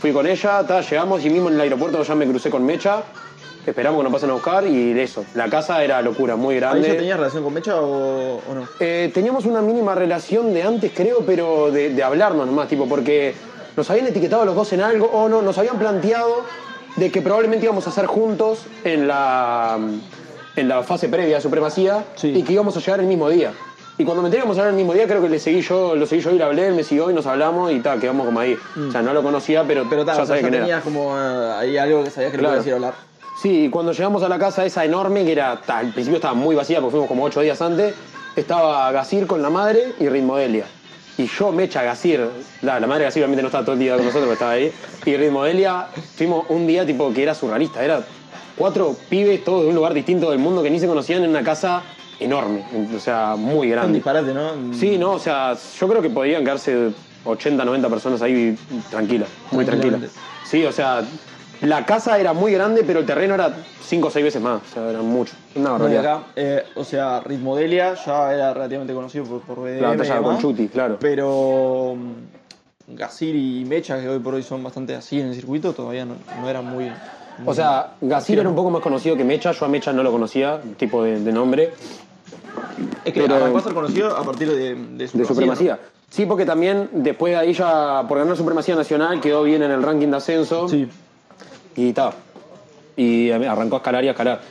[0.02, 3.04] fui con ella, ta, llegamos y mismo en el aeropuerto ya me crucé con Mecha.
[3.66, 5.24] Esperamos que nos pasen a buscar y eso.
[5.36, 6.88] La casa era locura, muy ¿Ahí grande.
[6.88, 8.68] ya tenías relación con Mecha o, o no?
[8.80, 13.36] Eh, teníamos una mínima relación de antes, creo, pero de, de hablarnos nomás, tipo, porque
[13.78, 16.43] nos habían etiquetado los dos en algo o no, nos habían planteado
[16.95, 19.78] de que probablemente íbamos a hacer juntos en la,
[20.56, 22.30] en la fase previa de supremacía Sí.
[22.36, 23.52] y que íbamos a llegar el mismo día.
[23.98, 26.06] Y cuando me íbamos a llegar el mismo día, creo que le seguí yo, lo
[26.08, 28.39] seguí yo y le hablé, él me siguió y nos hablamos y tal, quedamos como
[28.39, 28.58] ahí.
[28.88, 29.89] O sea, no lo conocía, pero, Mm.
[29.89, 30.60] Pero ya o sea, sabía era.
[30.60, 32.56] tenías como eh, ahí algo que sabías que le Claro.
[32.58, 32.94] podías ir a hablar.
[33.42, 36.34] Sí, y cuando llegamos a la casa esa enorme, que era, ta, al principio estaba
[36.34, 37.94] muy vacía porque fuimos como ocho días antes,
[38.36, 40.66] estaba Gasir con la madre y Ritmodelia.
[41.18, 42.28] Y yo, Mecha, Gasir,
[42.62, 44.72] la, la madre Gasir obviamente no estaba todo el día con nosotros, pero estaba ahí.
[45.06, 48.02] Y Ritmodelia, fuimos un día tipo que era surrealista, era
[48.58, 51.44] cuatro pibes todos de un lugar distinto del mundo que ni se conocían en una
[51.44, 51.82] casa
[52.24, 52.63] enorme,
[52.95, 53.93] o sea, muy Un grande.
[53.95, 54.74] disparate, ¿no?
[54.74, 56.91] Sí, no, o sea, yo creo que podían quedarse
[57.26, 58.57] 80, 90 personas ahí
[58.89, 59.97] tranquila, muy tranquila.
[59.97, 60.09] Tranquilamente.
[60.45, 61.01] Sí, o sea,
[61.61, 63.53] la casa era muy grande, pero el terreno era
[63.84, 65.34] 5 o 6 veces más, o sea, era mucho.
[65.55, 66.05] Una No, barbaridad.
[66.05, 70.38] acá, eh, o sea, Ritmodelia ya era relativamente conocido por, por BDM La batalla con
[70.39, 70.97] Chuti, claro.
[70.99, 75.74] Pero mm, Gasir y Mecha, que hoy por hoy son bastante así en el circuito,
[75.74, 76.91] todavía no, no eran muy...
[77.45, 80.11] O sea, Gasir era un poco más conocido que Mecha, yo a Mecha no lo
[80.11, 81.72] conocía, tipo de, de nombre,
[83.05, 85.80] Es que pero- arrancó a ser conocido a partir de, de, de supremacía.
[86.09, 89.82] Sí, porque también después de ahí ya, por ganar supremacía nacional, quedó bien en el
[89.82, 90.67] ranking de ascenso.
[90.67, 90.88] Sí.
[91.78, 92.11] Y está.
[92.97, 94.41] Y arrancó a escalar y a escalar.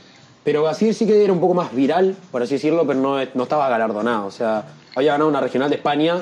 [0.43, 3.43] Pero Gasir sí que era un poco más viral, por así decirlo, pero no, no
[3.43, 4.27] estaba galardonado.
[4.27, 4.65] O sea,
[4.97, 6.17] había ganado una regional de España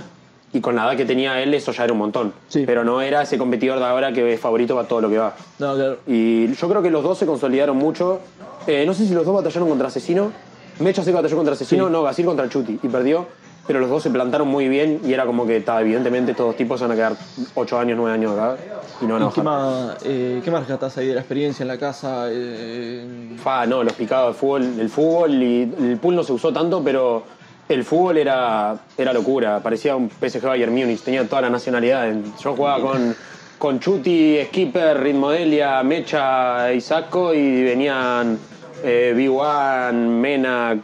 [0.53, 2.33] y con la edad que tenía él, eso ya era un montón.
[2.49, 2.65] Sí.
[2.67, 5.37] Pero no era ese competidor de ahora que es favorito para todo lo que va.
[5.61, 5.99] No, claro.
[6.09, 8.19] Y yo creo que los dos se consolidaron mucho.
[8.67, 10.33] Eh, no sé si los dos batallaron contra Asesino.
[10.81, 11.93] Mecha que batalló contra Asesino, Sí.
[11.93, 12.79] no, Gasir contra el Chuti.
[12.83, 13.27] Y perdió.
[13.67, 16.81] Pero los dos se plantaron muy bien y era como que, ta, evidentemente, estos tipos
[16.81, 17.13] se van a quedar
[17.55, 18.57] 8 años, 9 años acá
[19.03, 21.65] y no van a ¿Y qué más, eh, ¿Qué más rescatás ahí de la experiencia
[21.65, 22.29] en la casa?
[22.31, 24.63] Eh, Fa, no, los picados de fútbol.
[24.81, 27.25] El fútbol y el pool no se usó tanto, pero
[27.69, 29.61] el fútbol era, era locura.
[29.63, 32.11] Parecía un PSG Bayern Múnich, tenía toda la nacionalidad.
[32.43, 33.15] Yo jugaba con,
[33.59, 38.39] con Chuti, Skipper, Ritmodelia, Mecha, Isaco y venían
[38.83, 40.79] eh, B1, Mena,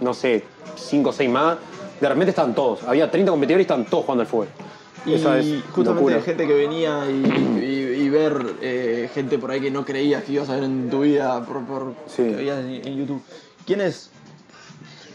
[0.00, 0.44] no sé,
[0.76, 1.56] 5 o 6 más.
[2.00, 2.82] De repente estaban todos.
[2.84, 4.48] Había 30 competidores y estaban todos jugando al fútbol.
[5.06, 6.20] y Esa es justamente locura.
[6.22, 10.32] gente que venía y, y- y ver eh, gente por ahí que no creías que
[10.32, 12.22] ibas a ver en tu vida por, por Sí.
[12.24, 13.22] que veías en, en YouTube.
[13.66, 14.10] ¿Quiénes,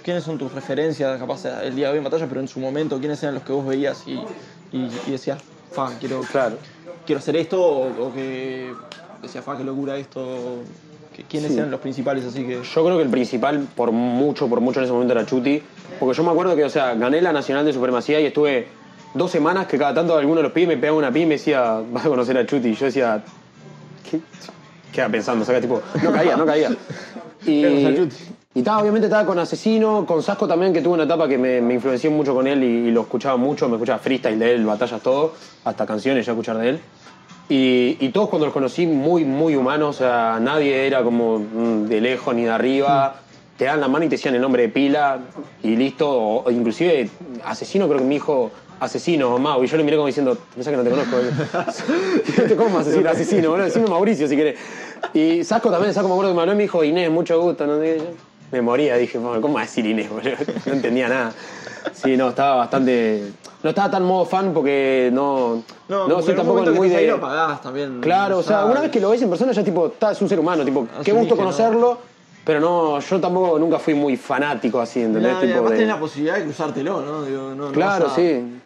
[0.03, 2.97] ¿Quiénes son tus referencias, capaz el día de hoy en batalla, pero en su momento,
[2.99, 4.19] quiénes eran los que vos veías y,
[4.75, 5.39] y- decías,
[5.71, 6.57] fa, quiero, Claro.
[7.05, 7.61] quiero hacer esto?
[7.61, 8.73] O, o que
[9.21, 10.63] decías, fa, qué locura esto.
[11.29, 11.57] ¿Quiénes Sí.
[11.57, 12.25] eran los principales?
[12.25, 12.61] Así que.
[12.63, 15.61] Yo creo que el principal, por mucho, por mucho en ese momento era Chuti.
[15.99, 18.67] Porque yo me acuerdo que, o sea, gané la Nacional de Supremacía y estuve
[19.13, 21.33] dos semanas que cada tanto alguno de los pibes me pegaba una pi y me
[21.35, 22.69] decía, vas a conocer a Chuti.
[22.69, 23.21] Y yo decía,
[24.09, 24.19] ¿qué?
[24.93, 26.69] Queda pensando, o sea, tipo, no caía, no caía.
[27.45, 28.09] Y,
[28.53, 31.75] estaba, obviamente estaba con Asesino, con Sasco también, que tuve una etapa que me, me
[31.75, 35.01] influenció mucho con él y, y lo escuchaba mucho, me escuchaba freestyle de él, batallas,
[35.01, 35.33] todo,
[35.63, 36.79] hasta canciones ya escuchar de él.
[37.53, 41.99] Y, todos cuando los conocí muy, muy humanos, o sea, nadie era como mm, de
[41.99, 43.15] lejos ni de arriba.
[43.57, 45.19] Te dan la mano y te decían el nombre de pila
[45.61, 46.09] y listo.
[46.09, 47.09] O, inclusive
[47.43, 49.61] Asesino creo que me dijo Asesino o Mau.
[49.65, 51.17] Y yo le miré como diciendo, pensás que no te conozco.
[52.55, 53.49] ¿Cómo me vas a decir Asesino?
[53.49, 54.57] Bueno, decime Mauricio si querés.
[55.13, 57.67] Y Sasco también, Sasco me acuerdo que me habló y me dijo, Inés, mucho gusto.
[57.67, 57.79] ¿no?
[58.49, 60.09] Me moría, dije, "Bueno, ¿cómo va a decir Inés?
[60.09, 60.37] boludo?
[60.65, 61.33] No entendía nada.
[61.93, 63.31] Sí, no, estaba bastante...
[63.63, 65.63] No estaba tan modo fan porque no...
[65.87, 67.11] No, no soy tampoco muy ahí de...
[67.11, 68.01] lo pagás también.
[68.01, 70.29] Claro, o sea, una vez que lo ves en persona ya tipo, está, es un
[70.29, 71.41] ser humano, tipo, qué Asumís gusto no.
[71.41, 71.97] conocerlo,
[72.43, 75.33] pero no, yo tampoco nunca fui muy fanático así, ¿entendés?
[75.37, 77.23] Y Tipo además de- tenés la posibilidad de cruzártelo, ¿no?
[77.23, 78.61] Digo, no- no Claro, a- sí.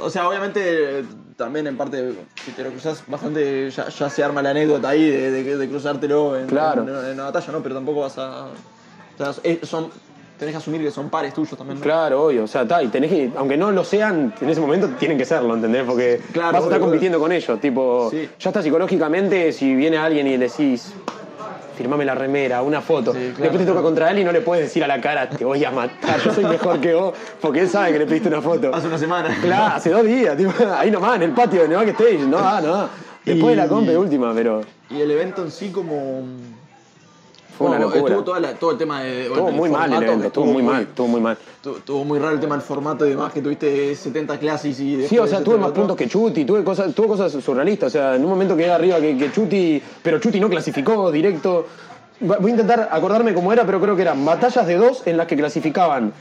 [0.00, 1.04] O sea, obviamente
[1.36, 5.08] también en parte, si te lo cruzas bastante, ya, ya se arma la anécdota ahí
[5.08, 6.82] de, de- de cruzártelo en, Claro.
[6.82, 7.60] en- en una batalla, ¿no?
[7.62, 8.46] Pero tampoco vas a...
[8.46, 9.32] o sea,
[9.62, 9.88] son,
[10.38, 11.82] tenés que asumir que son pares tuyos también, ¿no?
[11.84, 14.88] Claro, obvio, o sea, está, y tenés que, aunque no lo sean, en ese momento
[14.98, 15.84] tienen que serlo, ¿entendés?
[15.84, 18.28] Porque Claro, vas a estar compitiendo con ellos, tipo, Sí.
[18.38, 20.92] ya está psicológicamente, si viene alguien y le decís,
[21.76, 24.40] firmame la remera, una foto, Sí, claro, después te toca contra él y no le
[24.40, 27.60] puedes decir a la cara, te voy a matar, yo soy mejor que vos, porque
[27.60, 28.74] él sabe que le pediste una foto.
[28.74, 29.34] Hace una semana.
[29.42, 32.60] Claro, hace dos días, tipo, ahí nomás, en el patio de Nevada Stage, no, ah,
[32.62, 32.88] no.
[33.24, 36.22] Después de la comp última, pero Y el evento en sí como...
[37.56, 38.14] fue una como, locura.
[38.14, 39.26] Estuvo toda la- todo el tema de...
[39.26, 41.38] Estuvo muy mal el evento, estuvo muy mal, estuvo muy mal.
[41.64, 45.06] Estuvo, muy raro el tema del formato y demás, que tuviste 70 clases y...
[45.06, 47.88] Sí, o sea, tuve más puntos que Chuti, tuve cosas, tuve cosas surrealistas.
[47.88, 51.66] O sea, en un momento quedé arriba que, que Chuti, pero Chuti no clasificó directo.
[52.20, 55.26] Voy a intentar acordarme cómo era, pero creo que eran batallas de dos en las
[55.26, 56.12] que clasificaban,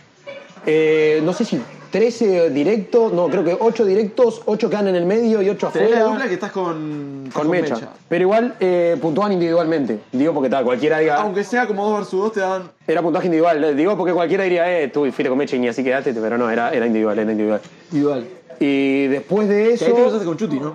[0.65, 1.61] eh, no sé si
[1.95, 5.91] 13 directos, no, creo que 8 directos, 8 quedan en el medio y 8 Tenés
[5.91, 6.11] la afuera.
[6.11, 7.23] dupla que estás con...
[7.27, 7.89] estás Con Mecha.
[8.09, 10.01] Pero igual eh, puntuaban individualmente.
[10.11, 11.21] Digo porque tal, cualquiera diga.
[11.21, 12.63] Aunque sea como 2 versus 2 te dan...
[12.85, 13.77] Era puntaje individual.
[13.77, 16.49] Digo porque cualquiera diría, eh, tú fuiste con Mecha y ni así quedaste, pero no,
[16.49, 17.61] era, era individual, era individual.
[17.93, 18.27] Igual.
[18.59, 19.95] Y después de Que ahí te eso.
[19.95, 20.73] cruzaste con Chuti, ¿no?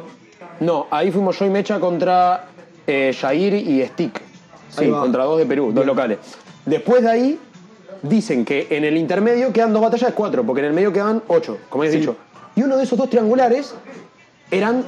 [0.61, 2.47] No, ahí fuimos yo y Mecha contra
[2.87, 4.23] eh, Jair y Stick.
[4.71, 5.87] Sí, contra dos de Perú, dos Bien.
[5.87, 6.19] locales.
[6.65, 7.39] Después de ahí,
[8.03, 11.23] dicen que en el intermedio quedan dos batallas de cuatro, porque en el medio quedan
[11.29, 12.01] ocho, como habéis Sí.
[12.01, 12.17] dicho.
[12.57, 13.75] Y uno de esos dos triangulares
[14.51, 14.85] eran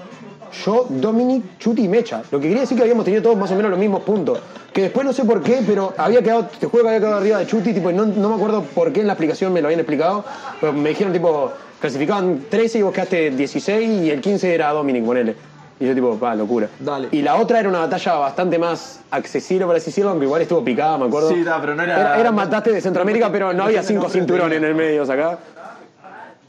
[0.64, 2.22] yo, Dominic, Chuti y Mecha.
[2.30, 4.38] Lo que quería decir que habíamos tenido todos más o menos los mismos puntos.
[4.72, 7.38] Que después no sé por qué, pero había quedado, te juro que había quedado arriba
[7.38, 9.80] de Chuti, tipo, no, no me acuerdo por qué en la explicación me lo habían
[9.80, 10.24] explicado,
[10.60, 15.04] pero me dijeron, tipo, clasificaban 13 y vos quedaste 16 y el 15 era Dominic,
[15.04, 15.36] ponele.
[15.82, 16.68] Y yo, tipo, va, locura.
[16.78, 17.08] Dale.
[17.10, 20.62] Y la otra era una batalla bastante más accesible, por así decirlo, aunque igual estuvo
[20.62, 21.30] picada, me acuerdo.
[21.30, 24.58] Sí, da, pero no era- Era, era mataste de Centroamérica, pero no había cinco cinturones
[24.58, 25.40] en el medio, acá.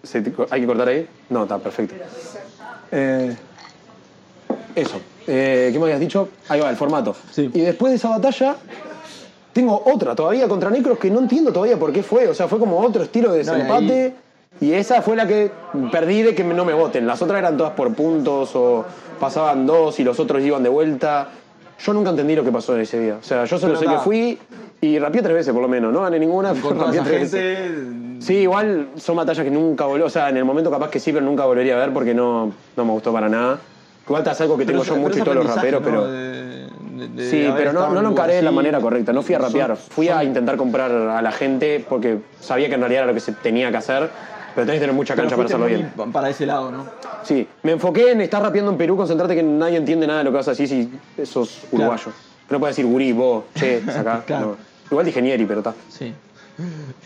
[0.03, 1.07] ¿Se te- ¿Hay que cortar ahí?
[1.29, 1.95] No, está perfecto.
[2.91, 3.35] Eh,
[4.75, 5.01] eso.
[5.25, 6.29] Eh, ¿Qué me habías dicho?
[6.49, 7.15] Ahí va, el formato.
[7.31, 7.49] Sí.
[7.55, 8.55] Y después de esa batalla,
[9.51, 12.27] tengo otra todavía contra Necros que no entiendo todavía por qué fue.
[12.27, 14.15] O sea, fue como otro estilo de No, y desempate.
[14.61, 15.51] Y esa fue la que
[15.91, 17.05] perdí de que no me voten.
[17.05, 18.85] Las otras eran todas por puntos o
[19.19, 21.29] pasaban dos y los otros iban de vuelta.
[21.79, 23.17] Yo nunca entendí lo que pasó en ese día.
[23.19, 24.39] O sea, yo solo Pero sé que fui
[24.79, 25.91] y rapié tres veces por lo menos.
[25.91, 27.71] No gané ninguna, Con pero rapié tres veces.
[28.19, 31.11] Sí, igual son batallas que nunca volví, o sea, en el momento capaz que sí,
[31.11, 33.59] pero nunca volvería a ver porque no, no me gustó para nada.
[34.05, 36.07] Igual te hace algo que tengo yo mucho y todos los raperos, pero...
[37.17, 40.07] Sí, pero no, no lo encaré de la manera correcta, no fui a rapear, fui
[40.09, 43.33] a intentar comprar a la gente porque sabía que en realidad era lo que se
[43.33, 44.09] tenía que hacer,
[44.53, 45.91] pero tenés que tener mucha cancha para hacerlo bien.
[46.11, 46.85] Para ese lado, ¿no?
[47.23, 50.31] Sí, me enfoqué en estar rapeando en Perú, concentrate que nadie entiende nada de lo
[50.31, 52.11] que vas a decir si sos uruguayo.
[52.49, 54.23] No puedes decir gurí, vos, che, acá.
[54.25, 54.45] Claro.
[54.47, 54.57] no.
[54.91, 55.73] Igual dije Nieri, pero está.
[55.89, 56.13] Sí.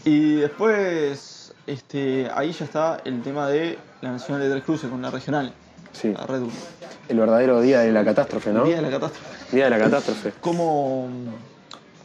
[0.04, 5.02] Y después, este, ahí ya está el tema de la Nacional de Tres Cruces con
[5.02, 5.54] la regional.
[5.94, 6.14] Sí.
[6.14, 6.52] La Red Bull.
[7.08, 8.66] El verdadero día de la catástrofe, ¿no?
[8.66, 9.56] Día de la catástrofe.
[9.56, 10.34] Día de la catástrofe.
[10.42, 11.08] ¿Cómo,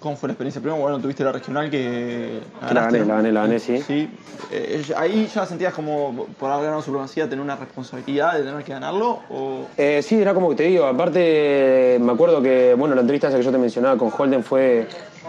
[0.03, 0.61] ¿Cómo fue la experiencia?
[0.61, 2.41] Primero, bueno, tuviste la regional que
[2.73, 3.81] la gané, la gané, la gané, sí.
[3.87, 4.11] Sí.
[4.51, 8.73] Eh, ahí ya sentías como, por haber ganado supremacía, tener una responsabilidad de tener que
[8.73, 9.21] ganarlo.
[9.31, 9.67] O...
[9.77, 13.37] Eh, sí, era como que te digo, aparte me acuerdo que, bueno, la entrevista esa
[13.37, 14.89] que yo te mencionaba con Holden fue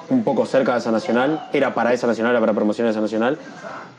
[0.10, 3.38] un poco cerca de esa nacional, era para esa nacional, era para promocionar esa nacional,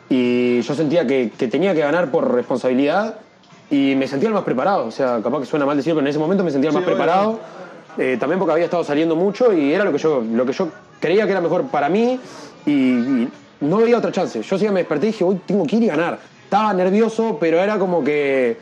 [0.09, 3.14] y yo sentía que, que tenía que ganar por responsabilidad
[3.70, 6.11] y me sentía el más preparado, o sea, capaz que suena mal decirlo, pero en
[6.11, 7.41] ese momento me sentía el más preparado,
[7.99, 10.68] eh, también porque había estado saliendo mucho y era lo que yo, lo que yo
[11.01, 12.18] creía que era mejor para mí
[12.66, 13.28] y, y
[13.61, 14.42] no veía otra chance.
[14.42, 16.18] Yo sí me desperté y dije, hoy tengo que ir y ganar.
[16.45, 18.57] Estaba nervioso, pero era como que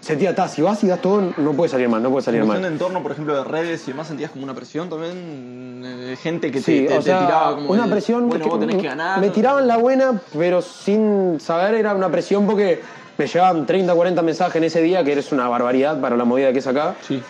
[0.00, 2.46] sentía, ta, si vas y das todo, no puede salir mal, no puede salir En
[2.46, 2.72] cuestión de mal.
[2.74, 6.58] entorno, por ejemplo, de redes y demás, sentías como una presión también eh, gente que
[6.58, 8.88] te, Sí, te- o te sea, tiraba como una el, presión bueno, vos tenés que
[8.88, 9.20] ganar.
[9.20, 12.80] me tiraban la buena, pero sin saber era una presión porque
[13.16, 16.52] me llegaban 30, 40 mensajes en ese día, que eres una barbaridad para la movida
[16.52, 17.22] que es acá, Sí.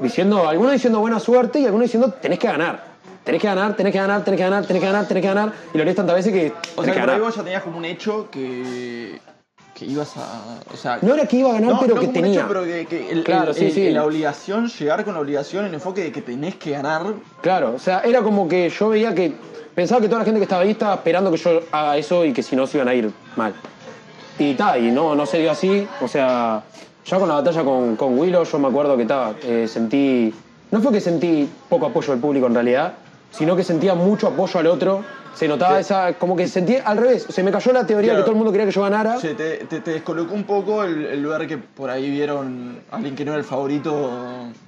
[0.00, 2.92] Diciendo, algunos diciendo buena suerte y algunos diciendo tenés que ganar.
[3.24, 5.52] Tenés que ganar, tenés que ganar, tenés que ganar, tenés que ganar, tenés que ganar.
[5.72, 7.78] Y lo lees tantas veces que O sea, que por ahí vos ya tenías como
[7.78, 9.20] un hecho que,
[9.74, 10.58] que ibas a.
[10.72, 12.40] O sea, No era que iba a ganar, no, pero no que como un tenía.
[12.40, 13.90] hecho, pero que, que el, Claro, el- sí, el- sí.
[13.90, 17.02] la obligación, llegar con la obligación, el enfoque de que tenés que ganar.
[17.42, 19.32] Claro, o sea, era como que yo veía que.
[19.72, 22.32] Pensaba que toda la gente que estaba ahí estaba esperando que yo haga eso y
[22.32, 23.54] que si no se iban a ir mal.
[24.38, 25.86] Y tal, y no, no se dio así.
[26.00, 26.62] O sea,
[27.04, 29.34] ya con la batalla con, con Willow, yo me acuerdo que estaba.
[29.66, 30.32] sentí.
[30.70, 32.94] No fue que sentí poco apoyo del público en realidad,
[33.30, 35.04] sino que sentía mucho apoyo al otro.
[35.34, 36.12] Se notaba esa.
[36.14, 37.26] Como que sentí al revés.
[37.28, 38.18] Se me cayó la teoría Claro.
[38.18, 39.18] que todo el mundo quería que yo ganara.
[39.18, 42.96] Se te, te- te descolocó un poco el, el ver que por ahí vieron a
[42.96, 44.10] alguien que no era el favorito.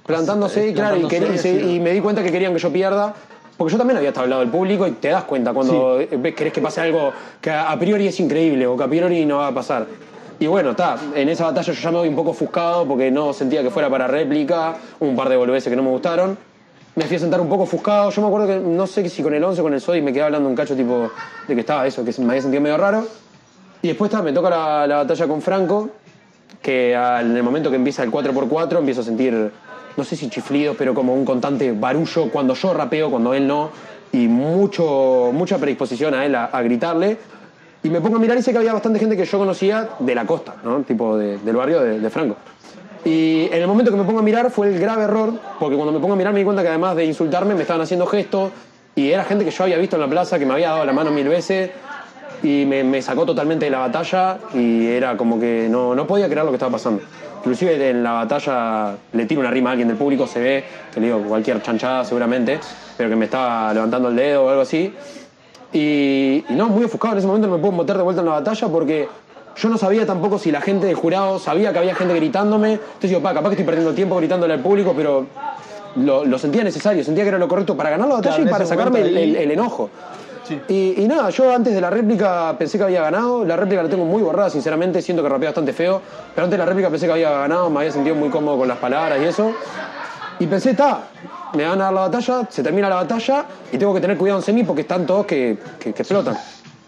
[0.05, 1.49] plantándose, eh, claro, y, querí- sí.
[1.49, 3.13] y me di cuenta que querían que yo pierda.
[3.57, 6.35] Porque yo también había estado al lado del público y te das cuenta cuando ves-
[6.35, 9.47] querés que pase algo que a priori es increíble o que a priori no va
[9.47, 9.85] a pasar.
[10.39, 13.31] Y bueno, está, en esa batalla yo ya me voy un poco ofuscado porque no
[13.33, 16.37] sentía que fuera para réplica, un par de boludeces que no me gustaron.
[16.95, 18.09] Me fui a sentar un poco ofuscado.
[18.09, 20.11] Yo me acuerdo que no sé si con el 11 o con el Sodi me
[20.13, 21.09] quedé hablando un cacho tipo
[21.47, 23.05] de que estaba eso, que me había sentido medio raro.
[23.81, 25.89] Y después está, me toca la, la batalla con Franco,
[26.61, 29.51] que al- en el momento que empieza el 4x4 empiezo a sentir,
[29.95, 33.69] no sé si chiflidos, pero como un constante barullo cuando yo rapeo, cuando él no,
[34.11, 37.17] y mucho, mucha predisposición a él a, a gritarle.
[37.85, 40.15] Y me pongo a mirar y sé que había bastante gente que yo conocía de
[40.15, 40.81] la costa, ¿no?
[40.81, 42.35] Tipo de- del barrio de, Franco.
[43.05, 45.93] Y en el momento que me pongo a mirar fue el grave error, porque cuando
[45.93, 48.51] me pongo a mirar me di cuenta que además de insultarme me estaban haciendo gestos
[48.95, 50.93] y era gente que yo había visto en la plaza, que me había dado la
[50.93, 51.69] mano mil veces
[52.41, 56.43] y me, sacó totalmente de la batalla y era como que no, no podía creer
[56.43, 57.03] lo que estaba pasando.
[57.41, 60.99] Inclusive en la batalla le tiro una rima a alguien del público, se ve, que
[60.99, 62.59] digo cualquier chanchada seguramente,
[62.97, 64.91] pero que me estaba levantando el dedo o algo así.
[65.75, 68.27] Y, y no, muy ofuscado en ese momento no me puedo meter de vuelta en
[68.27, 69.09] la batalla porque
[69.57, 72.73] yo no sabía tampoco si la gente del jurado sabía que había gente gritándome.
[72.73, 75.25] Entonces digo, pa, capaz que estoy perdiendo tiempo gritándole al público, pero
[75.97, 78.51] lo, lo sentía necesario, sentía que era lo correcto para ganar la batalla Claro, y
[78.53, 79.89] para sacarme el, enojo.
[80.47, 80.61] Sí.
[80.69, 83.43] Y, y nada, yo antes de la réplica pensé que había ganado.
[83.43, 85.01] La réplica la tengo muy borrada, sinceramente.
[85.01, 86.01] Siento que rapeé bastante feo.
[86.33, 87.69] Pero antes de la réplica pensé que había ganado.
[87.69, 89.51] Me había sentido muy cómodo con las palabras y eso.
[90.39, 91.07] Y pensé, está,
[91.53, 94.39] me van a dar la batalla, se termina la batalla y tengo que tener cuidado
[94.39, 96.37] en semi porque están todos que, que, que explotan.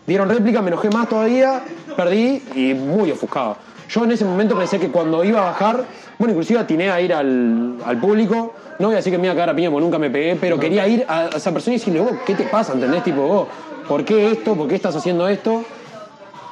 [0.06, 1.64] Dieron réplica, me enojé más todavía,
[1.96, 3.58] perdí y muy ofuscado.
[3.90, 5.86] Yo en ese momento pensé que cuando iba a bajar,
[6.18, 9.34] bueno, inclusive atiné a ir al, al público, no voy a decir que me iba
[9.34, 11.76] a cagar a piña porque nunca me pegué, pero quería ir a, a esa persona
[11.76, 12.74] y decirle, vos, ¿qué te pasa?
[12.74, 13.04] ¿Entendés?
[13.04, 13.48] Tipo, vos,
[13.88, 14.56] ¿por qué esto?
[14.56, 15.64] ¿Por qué estás haciendo esto?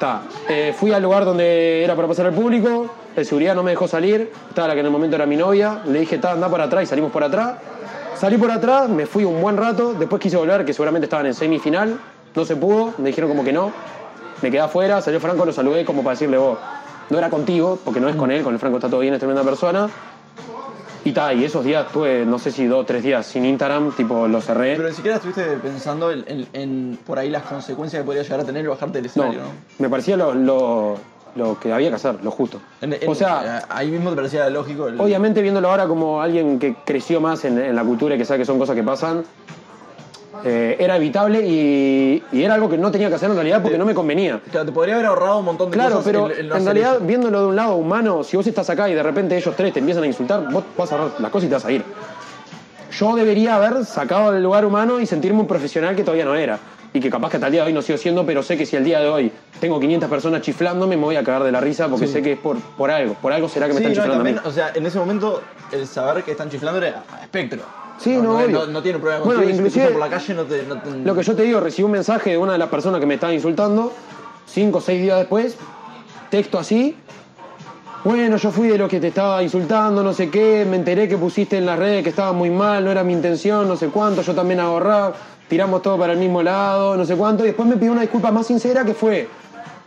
[0.00, 0.22] Ta.
[0.48, 2.86] Eh, fui al lugar donde era para pasar al público,
[3.16, 5.80] el seguridad no me dejó salir, estaba la que en el momento era mi novia,
[5.86, 7.54] le dije, está, anda por atrás y salimos por atrás.
[8.16, 11.34] Salí por atrás, me fui un buen rato, después quise volver, que seguramente estaban en
[11.34, 11.98] semifinal,
[12.34, 13.72] no se pudo, me dijeron como que no,
[14.42, 16.58] me quedé afuera, salió Franco, lo saludé como para decirle, vos,
[17.10, 19.18] no era contigo, porque no es con él, con el Franco está todo bien, es
[19.20, 19.88] tremenda persona.
[21.04, 23.92] Y ta, y esos días tuve, no sé si dos o tres días sin Instagram,
[23.92, 24.74] tipo lo cerré.
[24.76, 28.40] Pero ni siquiera estuviste pensando en, en- en por ahí las consecuencias que podría llegar
[28.40, 29.46] a tener bajarte del no, escenario, ¿no?
[29.78, 30.98] me parecía lo, lo-
[31.36, 32.60] lo que había que hacer, lo justo.
[32.80, 34.88] En- en- o sea, ahí mismo te parecía lógico.
[34.88, 38.24] el- Obviamente viéndolo ahora como alguien que creció más en, en la cultura y que
[38.24, 39.22] sabe que son cosas que pasan,
[40.44, 43.78] eh, era evitable y, y era algo que no tenía que hacer en realidad porque
[43.78, 44.40] no me convenía.
[44.50, 46.54] Claro, te podría haber ahorrado un montón de Claro, cosas pero el- el en, no
[46.54, 47.04] hacer realidad eso.
[47.06, 49.80] viéndolo de un lado humano, si vos estás acá y de repente ellos tres te
[49.80, 51.84] empiezan a insultar, vos vas a agarrar las cosas y te vas a ir.
[52.98, 56.58] Yo debería haber sacado el lugar humano y sentirme un profesional que todavía no era.
[56.96, 58.64] Y que capaz que hasta el día de hoy no sigo siendo, pero sé que
[58.64, 59.30] si al día de hoy
[59.60, 62.14] tengo 500 personas chiflándome, me voy a cagar de la risa porque Sí.
[62.14, 63.12] sé que es por, por algo.
[63.20, 64.32] Por algo será que me Sí, están no, chiflando a mí.
[64.32, 65.42] también, o sea, en ese momento
[65.72, 67.60] el saber que están chiflando era a espectro.
[67.98, 68.66] Sí, no, no, obvio.
[68.66, 70.62] no tiene problema Bueno, inclusive- por la calle no te...
[70.62, 72.98] No te- Lo que yo te digo, recibí un mensaje de una de las personas
[72.98, 73.92] que me estaba insultando,
[74.46, 75.54] cinco o seis días después,
[76.30, 76.96] texto así.
[78.04, 81.18] Bueno, yo fui de los que te estaba insultando, no sé qué, me enteré que
[81.18, 84.22] pusiste en las redes que estaba muy mal, no era mi intención, no sé cuánto,
[84.22, 85.14] yo también hago rap,
[85.48, 88.30] tiramos todo para el mismo lado, no sé cuánto, y después me pidió una disculpa
[88.30, 89.28] más sincera que fue,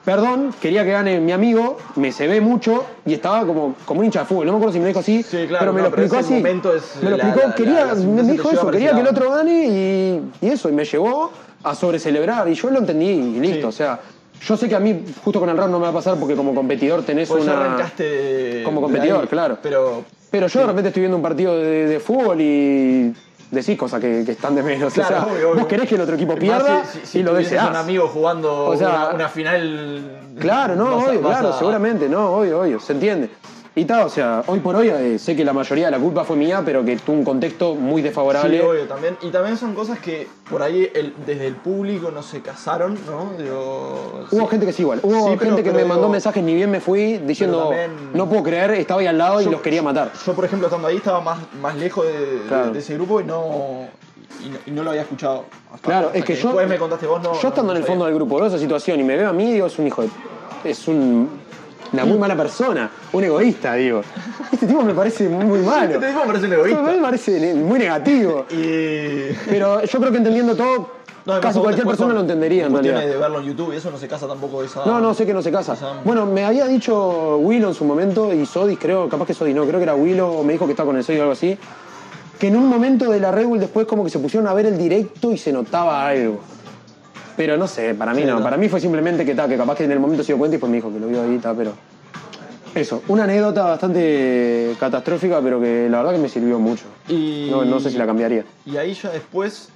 [0.05, 4.05] perdón, quería que gane mi amigo, me se ve mucho y estaba como, como un
[4.05, 5.89] hincha de fútbol, no me acuerdo si me dijo así, Sí, claro, pero me no,
[5.89, 6.33] lo explicó así.
[6.33, 9.67] me lo la- explicó, la- quería, la- me dijo eso, quería que el otro gane
[9.67, 11.31] y, y eso, y me llevó
[11.63, 13.63] a sobrecelebrar y yo lo entendí y listo, Sí.
[13.67, 13.99] o sea,
[14.41, 16.33] yo sé que a mí justo con el rap no me va a pasar porque
[16.35, 17.65] como competidor tenés Vos ya una...
[17.65, 19.57] arrancaste como competidor, ahí, claro.
[19.61, 20.05] Pero...
[20.31, 23.13] Pero yo de repente estoy viendo un partido de, de fútbol y
[23.51, 24.93] decís cosas que, que están de menos.
[24.93, 25.59] Claro, o sea, obvio, obvio.
[25.61, 27.69] vos querés que el otro equipo pierda si- si- si y lo deseás.
[27.69, 30.19] un amigo jugando O sea, una, una final...
[30.39, 33.29] Claro, no, a- obvio, claro, a- seguramente, no, obvio, obvio, se entiende.
[33.75, 36.23] Y tal, o sea, hoy por hoy eh, sé que la mayoría de la culpa
[36.25, 38.57] fue mía, pero que tuvo un contexto muy desfavorable.
[38.59, 39.15] Sí, obvio, también.
[39.21, 43.31] Y también son cosas que por ahí el- desde el público no se casaron, ¿no?
[43.41, 44.47] Digo, Hubo sí.
[44.49, 44.99] gente que sí igual.
[45.03, 47.69] Hubo Sí, gente pero- que pero me digo- mandó mensajes ni bien me fui diciendo,
[47.69, 50.11] también- no puedo creer, estaba ahí al lado y los quería matar.
[50.25, 52.71] Yo, por ejemplo, estando ahí estaba más, más lejos de, de- Claro.
[52.71, 53.87] de ese grupo y no,
[54.43, 55.45] y no, y no lo había escuchado.
[55.73, 56.47] Hasta- Claro, hasta es que yo.
[56.49, 57.39] Después me contaste vos, no.
[57.39, 59.33] Yo estando no en el fondo del grupo, veo esa situación y me veo a
[59.33, 60.09] mí, digo, es un hijo de.
[60.65, 61.47] Es un.
[61.93, 64.01] Una muy mala persona, un egoísta, digo.
[64.51, 65.93] Este tipo me parece muy, muy malo.
[65.95, 66.81] Este tipo me parece un egoísta.
[66.81, 68.45] me parece muy negativo.
[68.51, 69.33] Y.
[69.49, 70.91] Pero yo creo que entendiendo todo,
[71.25, 72.99] No, casi cualquier persona son lo entendería en realidad.
[73.01, 74.85] de verlo en YouTube y eso no se casa tampoco esa.
[74.85, 75.73] No, no, sé que no se casa.
[75.73, 79.55] esa- Bueno, me había dicho Willow en su momento y Sodis, creo, capaz que Sodis
[79.55, 81.33] no, creo que era Willow, o me dijo que estaba con el Sodis o algo
[81.33, 81.57] así,
[82.39, 84.65] que en un momento de la Red Bull después como que se pusieron a ver
[84.67, 86.39] el directo y se notaba algo.
[87.39, 88.43] Pero no sé, para mí Sí, no, no.
[88.43, 90.57] para mí fue simplemente que, ta, que capaz que en el momento se dio cuenta
[90.57, 91.71] y pues me dijo que lo vio ahí, ta, pero...
[92.75, 96.83] Eso, una anécdota bastante catastrófica, pero que la verdad que me sirvió mucho.
[97.07, 97.47] Y...
[97.49, 98.43] No, no sé si la cambiaría.
[98.65, 99.69] Y ahí ya después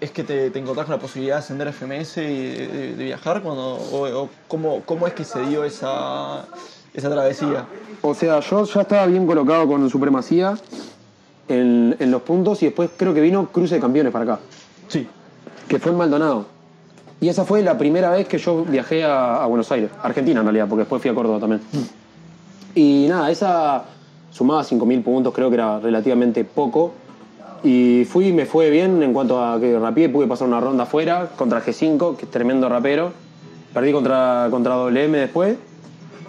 [0.00, 2.94] es que te, te encontrás con la posibilidad de ascender a FMS y de, de-
[2.94, 6.44] de viajar cuando, o, o cómo, cómo es que se dio esa,
[6.94, 7.64] esa travesía.
[8.02, 10.54] O sea, yo ya estaba bien colocado con Supremacía
[11.48, 14.40] en, en los puntos y después creo que vino Cruce de Campeones para acá,
[14.86, 15.08] Sí.
[15.66, 16.53] que fue en Maldonado.
[17.20, 20.46] Y esa fue la primera vez que yo viajé a, a Buenos Aires, Argentina en
[20.46, 21.60] realidad, porque después fui a Córdoba también.
[22.74, 23.84] Y nada, esa
[24.30, 26.92] sumaba 5.000 puntos, creo que era relativamente poco.
[27.62, 31.30] Y fui me fue bien en cuanto a que rapié, pude pasar una ronda afuera
[31.36, 33.12] contra G5, que es tremendo rapero.
[33.72, 35.56] Perdí contra, contra WM después.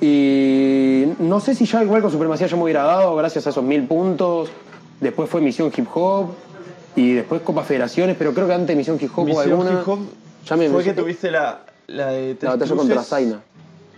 [0.01, 3.63] Y no sé si ya igual con Supremacía yo me hubiera dado gracias a esos
[3.63, 4.49] mil puntos.
[5.01, 6.27] Después fue Misión Hip Hop
[6.95, 9.71] y después Copa Federaciones, pero creo que antes de Misión Hip Hop Misión alguna.
[9.71, 9.99] Hip Hop
[10.45, 13.41] ya me fue que tuviste la, la de tres la batalla cruces, contra Zaina.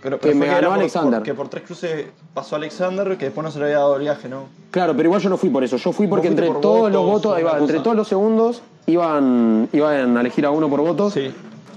[0.00, 1.18] Pero, que me ganó por- Alexander.
[1.18, 4.02] por- que por tres cruces pasó Alexander, que después no se le había dado el
[4.02, 4.44] viaje, ¿no?
[4.70, 5.76] Claro, pero igual yo no fui por eso.
[5.76, 10.16] Yo fui porque entre por todos los votos una entre todos los segundos iban, iban
[10.16, 11.14] a elegir a uno por votos.
[11.14, 11.32] Sí.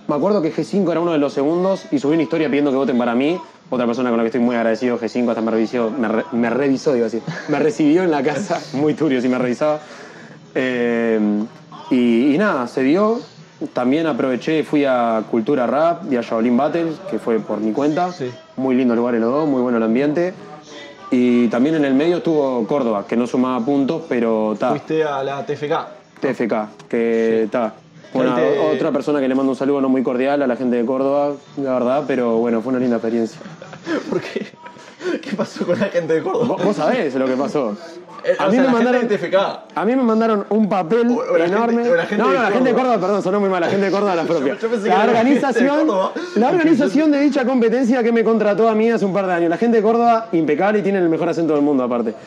[0.08, 2.78] Me acuerdo que G5 era uno de los segundos y subí una historia pidiendo que
[2.78, 3.40] voten para mí.
[3.72, 6.50] Otra persona con la que estoy muy agradecido, G5, hasta me revisó, me, re- me
[6.50, 7.22] revisó, digo así.
[7.48, 9.80] Me recibió en la casa, muy turbio si me revisaba.
[10.54, 11.20] Eh,
[11.90, 13.20] y, y nada, se dio.
[13.74, 18.12] También aproveché, fui a Cultura Rap y a Shaolin Battles, que fue por mi cuenta.
[18.12, 18.32] Sí.
[18.58, 20.34] Muy lindo lugar en los dos, muy bueno el ambiente.
[21.12, 24.70] Y también en el medio estuvo Córdoba, que no sumaba puntos, pero está.
[24.70, 25.74] Fuiste a la TFK.
[26.22, 26.54] TFK,
[26.90, 27.74] que está.
[28.14, 30.76] Ahí te- Otra persona que le mando un saludo no muy cordial a la gente
[30.76, 33.40] de Córdoba, la verdad, pero bueno, fue una linda experiencia.
[34.10, 34.48] ¿Por qué?
[35.22, 36.58] ¿Qué pasó con la gente de Córdoba?
[36.64, 37.76] Vos, sabés lo que pasó.
[38.24, 39.08] Eh, A mí sea, me mandaron.
[39.08, 39.16] de.
[39.74, 41.84] A mí me mandaron un papel O- o la enorme.
[41.86, 43.00] gente- no, de no, la gente de Córdoba.
[43.00, 44.58] Perdón, sonó muy mal, la gente de Córdoba la propia.
[44.60, 46.12] Yo- yo la de organización, Córdoba.
[46.36, 49.50] la organización de dicha competencia que me contrató a mí hace un par de años.
[49.50, 52.14] La gente de Córdoba, impecable y tienen el mejor acento del mundo aparte.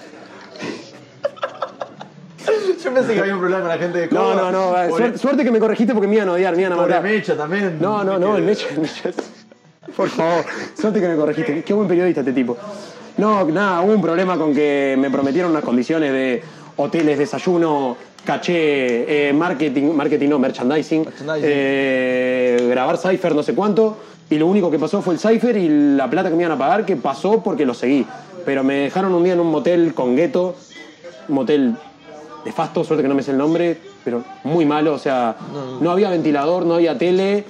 [2.84, 4.50] Yo pensé que había un problema con la gente de No, Córdoba.
[4.50, 6.72] no, no, Por- suerte, suerte que me corregiste porque me iban a odiar, me iban
[6.72, 7.02] a matar.
[7.02, 7.78] Mecha también.
[7.80, 9.16] No, no, no, el Mecha, el Mecha es-
[9.97, 10.45] Por favor,
[10.78, 11.62] suerte que me corregiste.
[11.62, 12.57] Qué buen periodista este tipo.
[13.16, 16.43] No, nada, hubo un problema con que me prometieron unas condiciones de
[16.76, 21.43] hoteles, desayuno, caché, eh, marketing, marketing no, merchandising, Merchandising.
[21.45, 23.99] eh, grabar Cypher no sé cuánto,
[24.30, 26.59] y lo único que pasó fue el Cypher y la plata que me iban a
[26.59, 28.05] pagar, que pasó porque lo seguí.
[28.45, 30.57] Pero me dejaron un día en un motel con gueto,
[31.28, 31.76] motel
[32.45, 35.37] nefasto, suerte que no me sé el nombre, pero muy malo, o sea,
[35.80, 37.45] no, había ventilador, no había tele.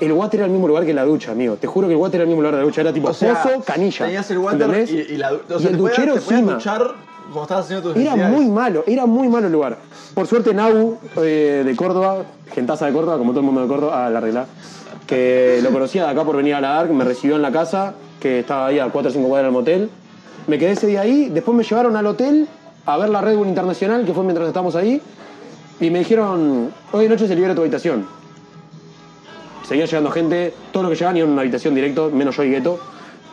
[0.00, 1.56] El water era el mismo lugar que la ducha, amigo.
[1.56, 3.14] Te juro que el water era el mismo lugar de la ducha, era tipo O
[3.14, 4.04] sea, pozo, canilla.
[4.06, 6.52] Tenías el water y, la el te podías- duchero te podías encima.
[6.54, 6.82] duchar
[7.26, 9.78] cuando estabas haciendo tus Era muy malo, era muy malo el lugar.
[10.14, 12.24] Por suerte, Nau eh, de Córdoba,
[12.54, 14.46] gentaza de Córdoba, como todo el mundo de Córdoba, ah, la regla,
[15.06, 17.94] que lo conocía de acá por venir a la ARC, me recibió en la casa,
[18.20, 19.90] que estaba ahí a 4 o 5 cuadras del motel.
[20.46, 22.46] Me quedé ese día ahí, después me llevaron al hotel
[22.86, 25.00] a ver la Red Bull Internacional, que fue mientras estábamos ahí,
[25.80, 28.06] y me dijeron, hoy de noche se libera tu habitación.
[29.66, 32.50] Seguía llegando gente, todo lo que llegaban iban a una habitación directo, menos yo y
[32.50, 32.78] Gueto.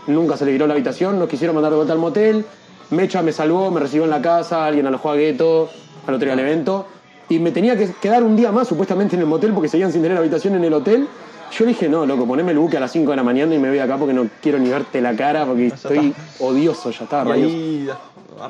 [0.08, 2.44] Nunca se le liberó la habitación, nos quisieron mandar de vuelta al motel.
[2.90, 5.70] Mecha me salvó, me recibió en la casa, alguien alojó a Gueto,
[6.08, 6.88] al otro día al evento.
[7.30, 10.02] Y me tenía que quedar un día más supuestamente en el motel porque seguían sin
[10.02, 11.08] tener habitación en el hotel.
[11.52, 13.60] Yo le dije, no, loco, poneme el buque a las 5 de la mañana y
[13.60, 17.38] me voy acá porque no quiero ni verte la cara porque estoy odioso, ya está,
[17.38, 17.88] Y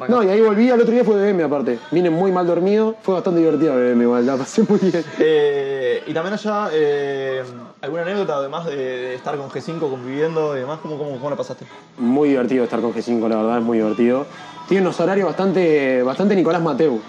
[0.07, 1.79] No, y ahí volví, al otro día fue BM aparte.
[1.91, 5.03] Vine muy mal dormido, fue bastante divertido BM igual, la pasé muy bien.
[5.19, 7.43] Eh, y también allá, eh,
[7.81, 10.79] ¿alguna anécdota además de, de estar con G5 conviviendo y demás?
[10.81, 11.65] ¿Cómo, cómo, cómo la pasaste?
[11.97, 14.25] Muy divertido estar con G5, la verdad, es muy divertido.
[14.67, 16.99] Tiene unos horarios bastante, bastante Nicolás Mateu.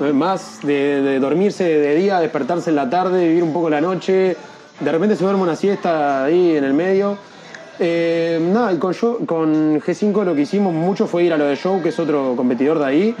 [0.00, 3.80] Eh, Más de, de dormirse de día, despertarse en la tarde, vivir un poco la
[3.80, 4.36] noche.
[4.78, 7.18] De repente se duerme una siesta ahí en el medio.
[7.82, 11.46] Eh, nada, y con, yo- con G5 lo que hicimos mucho fue ir a lo
[11.46, 13.14] de Show, que es otro competidor de ahí.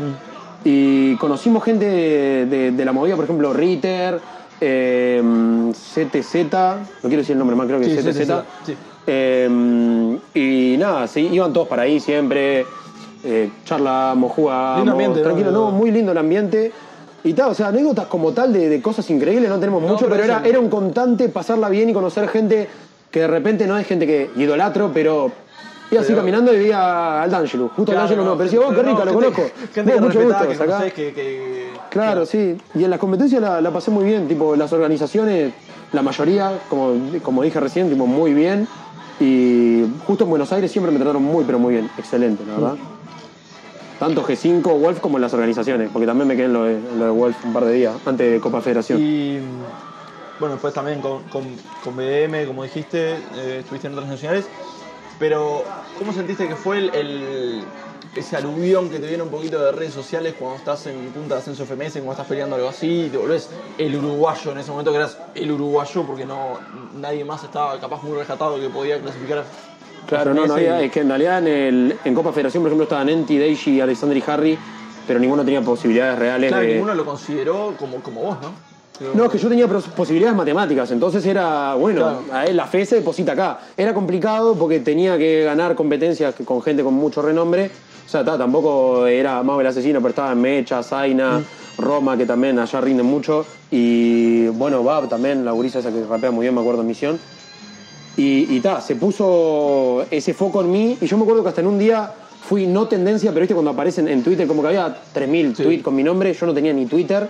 [0.64, 4.20] Y conocimos gente de, de- de la movida, por ejemplo, Ritter,
[4.60, 5.22] eh,
[5.72, 8.18] CTZ, no quiero decir el nombre más, creo que Sí, CTZ.
[8.20, 8.32] CTZ,
[8.66, 8.76] sí.
[9.06, 12.66] Eh, y nada, sí, iban todos para ahí siempre.
[13.24, 14.78] Eh, charlamos, jugábamos.
[14.78, 16.70] Lindo ambiente, tranquilo, no, muy lindo el ambiente.
[17.24, 20.10] Y tal, o sea, anécdotas como tal de, de cosas increíbles no tenemos mucho, pero
[20.10, 22.66] pero, era, era un constante pasarla bien y conocer gente
[23.10, 25.30] que de repente no es gente que idolatro, pero
[25.90, 27.70] iba así caminando y veía al D'Angelo.
[27.74, 29.42] Justo al D'Angelo no, pero decía, vos, qué rica, lo gente- conozco.
[29.74, 32.56] Gente que mucho gusto, que conocés, que, que- Claro, sí.
[32.76, 35.52] Y en las competencias la, la pasé muy bien, tipo, las organizaciones,
[35.92, 38.68] la mayoría, como, como dije recién, tipo, muy bien.
[39.18, 41.90] Y justo en Buenos Aires siempre me trataron muy, pero muy bien.
[41.98, 42.74] Excelente, la verdad.
[43.98, 46.98] Tanto G5, Wolf como en las organizaciones, porque también me quedé en lo de, en
[46.98, 48.98] lo de Wolf un par de días, antes de Copa Federación.
[49.02, 49.40] Y
[50.40, 51.44] bueno, después también con, con,
[51.84, 54.46] con BM, como dijiste, eh, estuviste en otras nacionales.
[55.18, 55.64] Pero,
[55.98, 57.62] ¿cómo sentiste que fue el, el-
[58.16, 61.40] ese aluvión que te viene un poquito de redes sociales cuando estás en punta de
[61.42, 64.90] ascenso FMS, cuando estás peleando algo así, y te volvés el uruguayo en ese momento
[64.90, 66.58] que eras el uruguayo porque no
[66.96, 69.44] nadie más estaba capaz muy rescatado que podía clasificar.
[70.08, 72.70] Claro, no, no y- había, es que en realidad en, el, en Copa Federación, por
[72.70, 74.58] ejemplo, estaban Enti, Deiji, Alexandri y Harry,
[75.06, 76.72] pero ninguno tenía posibilidades reales Claro, de.
[76.72, 78.69] ninguno lo consideró como, como vos, ¿no?
[79.14, 82.52] No, es que yo tenía posibilidades matemáticas, entonces era, bueno, Claro.
[82.52, 83.58] la fe se deposita acá.
[83.76, 87.70] Era complicado porque tenía que ganar competencias con gente con mucho renombre.
[88.06, 91.44] O sea, ta, tampoco era Mau el asesino, pero estaba en Mecha, Zaina, Mm.
[91.82, 93.46] Roma, que también allá rinden mucho.
[93.70, 97.18] Y bueno, Bab también, la gurisa esa que rapea muy bien, me acuerdo en misión.
[98.16, 100.98] Y, y ta, se puso ese foco en mí.
[101.00, 103.70] Y yo me acuerdo que hasta en un día fui no tendencia, pero viste cuando
[103.70, 105.62] aparecen en Twitter, como que había 3.000 Sí.
[105.62, 107.28] tweets con mi nombre, yo no tenía ni Twitter.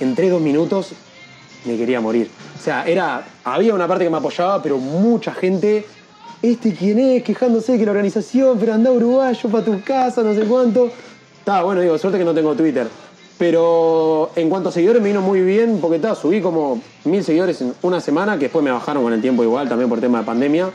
[0.00, 0.92] Entré dos minutos,
[1.64, 2.30] me quería morir.
[2.58, 5.86] O sea, era, había una parte que me apoyaba, pero mucha gente,
[6.42, 10.34] este quién es, quejándose de que la organización, pero anda uruguayo para tu casa, no
[10.34, 10.90] sé cuánto.
[11.38, 12.88] Está bueno, digo, suerte que no tengo Twitter.
[13.38, 17.60] Pero en cuanto a seguidores me vino muy bien, porque ta, subí como mil seguidores
[17.62, 20.24] en una semana, que después me bajaron con el tiempo igual, también por tema de
[20.24, 20.70] pandemia.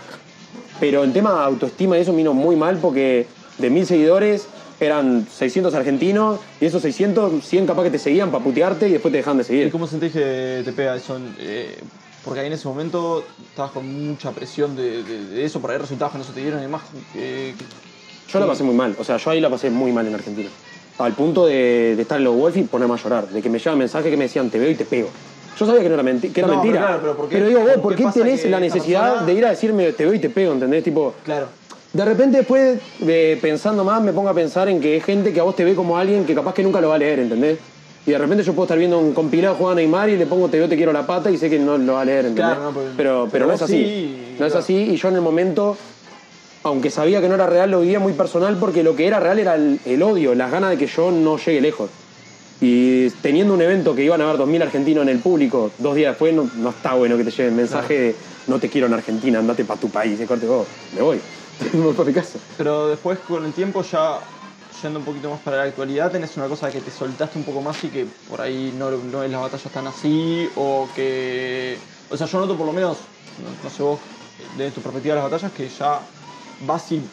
[0.79, 3.27] Pero en tema de autoestima y eso me vino muy mal porque
[3.59, 4.47] de mil seguidores
[4.79, 9.11] eran 600 argentinos y esos 600, 100 capaz que te seguían para putearte y después
[9.11, 9.71] te dejan de ¿Y seguir.
[9.71, 11.17] cómo sentís que te pega eso?
[11.39, 11.77] Eh,
[12.23, 15.77] porque ahí en ese momento estabas con mucha presión de, de- de eso, por ahí
[15.77, 16.81] resultados que no se te dieron y demás.
[17.15, 17.53] eh,
[18.31, 20.49] Yo la pasé muy mal, o sea, yo ahí la pasé muy mal en Argentina.
[20.97, 23.59] Al punto de, de estar en los Wolf y ponerme a llorar, de que me
[23.59, 25.09] llegaban mensajes que me decían te veo y te pego.
[25.59, 26.79] Yo sabía que no era, menti- que era No, pero mentira.
[26.85, 29.45] claro, pero ¿por qué- digo, vos, por ¿por qué tenés la necesidad persona- de ir
[29.45, 30.83] a decirme te veo y te pego, ¿entendés?
[30.83, 31.47] Tipo, claro.
[31.95, 35.39] De repente después, de, pensando más, me pongo a pensar en que es gente que
[35.39, 37.57] a vos te ve como alguien que capaz que nunca lo va a leer, ¿entendés?
[38.05, 40.49] Y de repente yo puedo estar viendo un compilado jugando a Neymar y le pongo
[40.49, 42.45] te veo, te quiero la pata y sé que no lo va a leer, ¿entendés?
[42.55, 43.73] Claro, no, pero- pero, no es así.
[43.83, 45.77] sí, no es así y yo en el momento,
[46.63, 49.39] aunque sabía que no era real, lo vivía muy personal porque lo que era real
[49.39, 51.89] era el, el odio, las ganas de que yo no llegue lejos.
[52.61, 56.11] Y teniendo un evento que iban a haber 2.000 argentinos en el público, dos días
[56.11, 58.15] después no, no está bueno que te lleven mensaje de
[58.47, 61.19] no te quiero en Argentina, andate para tu país, de corte vos, me voy,
[61.73, 62.39] voy para mi casa.
[62.57, 64.21] Pero después con el tiempo ya
[64.81, 67.61] yendo un poquito más para la actualidad tenés una cosa que te soltaste un poco
[67.61, 71.79] más y que por ahí no, no es las batallas tan así o que...
[72.09, 73.99] O sea, yo noto por lo menos, no, no sé vos,
[74.37, 76.07] desde tu perspectiva de las batallas, que ya
[76.59, 77.09] vas y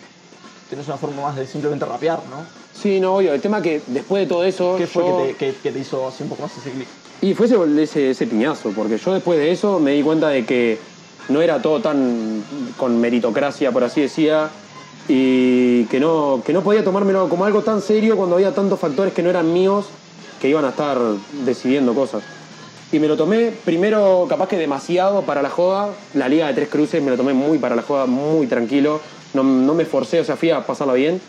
[0.66, 2.46] tenés una forma más de simplemente rapear, ¿no?
[2.72, 3.34] Sí, no, obvio.
[3.34, 4.74] El tema que después de todo eso.
[4.76, 6.88] ¿Qué fue yo- que, te, que- que te hizo así un poco más ese clic?
[7.20, 10.44] Y fue ese, ese, ese piñazo, porque yo después de eso me di cuenta de
[10.44, 10.82] que
[11.28, 12.42] no era todo tan
[12.76, 14.50] con meritocracia, por así decía,
[15.08, 19.12] y que no, que no podía tomármelo como algo tan serio cuando había tantos factores
[19.12, 19.86] que no eran míos
[20.40, 20.98] que iban a estar
[21.44, 22.22] decidiendo cosas.
[22.90, 25.90] Y me lo tomé primero, capaz que demasiado para la joda.
[26.14, 29.00] La Liga de Tres Cruces me lo tomé muy para la joda, muy tranquilo.
[29.34, 31.20] No, no me esforcé, o sea, fui a pasarla bien.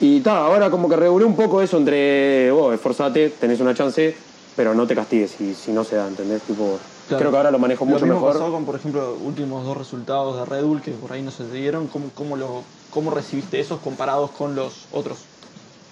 [0.00, 4.14] Y ta, ahora como que regulé un poco eso entre, vos, esforzate, tenés una chance,
[4.54, 6.42] pero no te castigues si, si no se da, ¿entendés?
[6.42, 7.20] Tipo, Claro.
[7.20, 8.40] creo que ahora lo manejo mucho lo mismo mejor.
[8.40, 11.30] pasó con, por ejemplo, los últimos dos resultados de Red Bull que por ahí no
[11.30, 11.86] se te dieron.
[11.86, 15.18] ¿Cómo, cómo, lo, cómo recibiste esos comparados con los otros?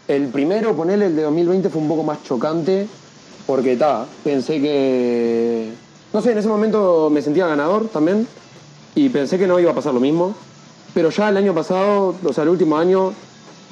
[0.08, 2.86] El primero, ponerle el de 2020, fue un poco más chocante,
[3.46, 5.72] porque ta, pensé que.
[6.12, 8.26] No sé, en ese momento me sentía ganador también,
[8.94, 10.34] y pensé que no iba a pasar lo mismo.
[10.92, 13.12] Pero ya el año pasado, o sea, el último año,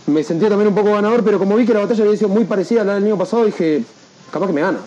[0.07, 2.45] me sentía también un poco ganador, pero como vi que la batalla había sido muy
[2.45, 3.85] parecida a la del año pasado, dije,
[4.31, 4.79] capaz que me gana.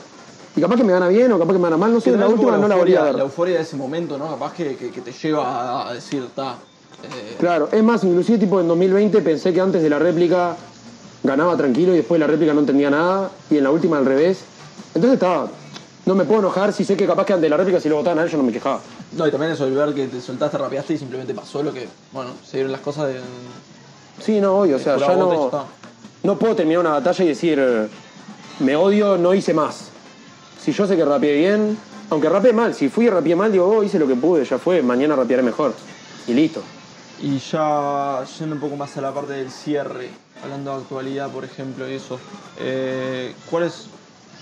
[0.55, 2.17] Y capaz que me gana bien o capaz que me gana mal, no sé, Que
[2.17, 3.15] la última no la volví a ver.
[3.15, 4.29] La euforia de ese momento, ¿no?
[4.29, 6.53] Capaz que, que- que te lleva a, decir, está.
[7.03, 10.55] eh, Claro, es más, inclusive tipo en 2020 pensé que antes de la réplica
[11.23, 14.05] ganaba tranquilo y después de la réplica no entendía nada y en la última al
[14.05, 14.39] revés.
[14.93, 15.47] Entonces estaba,
[16.05, 17.97] no me puedo enojar si sé que capaz que antes de la réplica si lo
[17.97, 18.79] votaban a él yo no me quejaba.
[19.11, 21.87] No, y también eso de ver que te soltaste, rapeaste y simplemente pasó lo que,
[22.13, 23.19] bueno, se dieron las cosas de.
[24.21, 25.51] Sí, no, obvio, o sea, ya no,
[26.23, 27.61] no puedo terminar una batalla y decir,
[28.59, 29.89] me odio, no hice más.
[30.65, 31.77] Si yo sé que rapeé bien,
[32.09, 34.57] aunque rapeé mal, si fui y rapeé mal, digo, oh, hice lo que pude, ya
[34.57, 35.75] fue, mañana rapearé mejor.
[36.27, 36.63] Y listo.
[37.21, 40.09] Y ya yendo un poco más a la parte del cierre,
[40.43, 42.19] hablando de actualidad, por ejemplo, y eso,
[42.59, 43.85] eh, ¿cuáles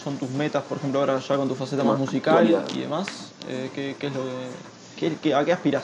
[0.01, 2.63] son tus metas, por ejemplo, ahora ya con tu faceta más musical Actualidad.
[2.73, 3.07] y demás?
[3.49, 5.83] Eh, ¿qué, qué es lo que, qué- qué- ¿A qué aspiras?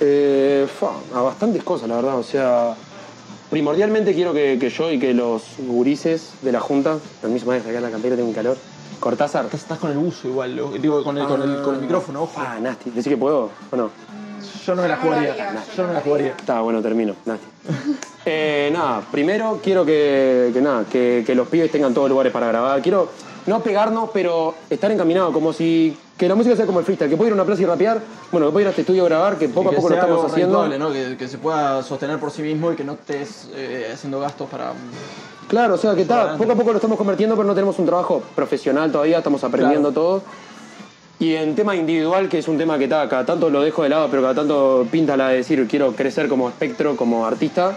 [0.00, 0.66] Eh,
[1.14, 2.18] a bastantes cosas, la verdad.
[2.18, 2.74] O sea,
[3.50, 7.60] primordialmente quiero que, que yo y que los gurises de la Junta, permiso, me voy
[7.60, 8.56] a sacar la campera, tengo un calor.
[9.04, 9.44] Cortázar.
[9.44, 12.22] Estás, estás con el buzo igual, lo- digo, con el, con el, con el micrófono,
[12.22, 12.32] ojo.
[12.38, 12.88] Ah, nasty.
[12.88, 13.90] ¿Decís que puedo o no?
[14.66, 15.36] Yo no me la jugaría,
[15.76, 16.28] yo no me la jugaría.
[16.38, 17.14] Está, bueno, termino.
[17.26, 17.46] Nasty.
[18.26, 22.46] Eh, nada, primero quiero que, que nada, que, que los pibes tengan todos lugares para
[22.46, 22.80] grabar.
[22.80, 23.10] Quiero
[23.46, 25.94] no pegarnos, pero estar encaminados, como si.
[26.16, 28.00] Que la música sea como el freestyle, que puedo ir a una plaza y rapear,
[28.30, 30.24] bueno, que puedo ir a este estudio a grabar, que poco a poco lo estamos
[30.24, 30.92] haciendo.
[30.92, 34.48] Que, que se pueda sostener por sí mismo y que no estés eh, haciendo gastos
[34.48, 34.72] para...
[35.48, 37.86] Claro, o sea que está, poco a poco lo estamos convirtiendo, pero no tenemos un
[37.86, 40.22] trabajo profesional todavía, estamos aprendiendo todo.
[41.18, 43.88] Y en tema individual, que es un tema que está, cada tanto lo dejo de
[43.88, 47.76] lado, pero cada tanto pinta la de decir quiero crecer como espectro, como artista.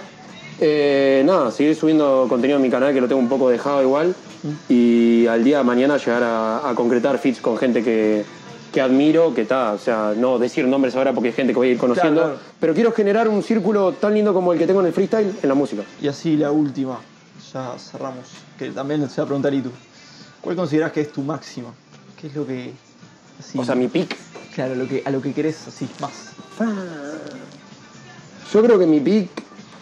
[0.59, 4.15] Eh, nada, seguir subiendo contenido en mi canal, que lo tengo un poco dejado igual.
[4.69, 8.23] Y al día de mañana llegar a, a concretar fits con gente que,
[8.71, 11.69] que admiro, que está, o sea, no decir nombres ahora porque hay gente que voy
[11.69, 12.21] a ir conociendo.
[12.21, 12.51] Claro, claro.
[12.59, 15.49] Pero quiero generar un círculo tan lindo como el que tengo en el freestyle en
[15.49, 15.83] la música.
[16.01, 16.99] Y así la última,
[17.53, 18.25] ya cerramos,
[18.57, 19.71] que también se va a preguntar y tú.
[20.41, 21.69] ¿Cuál consideras que es tu máxima?
[22.19, 22.71] ¿Qué es lo que...
[23.39, 24.15] así- O sea, mi pick
[24.55, 26.31] Claro, lo que, a lo que querés así, más.
[28.51, 29.29] Yo creo que mi pick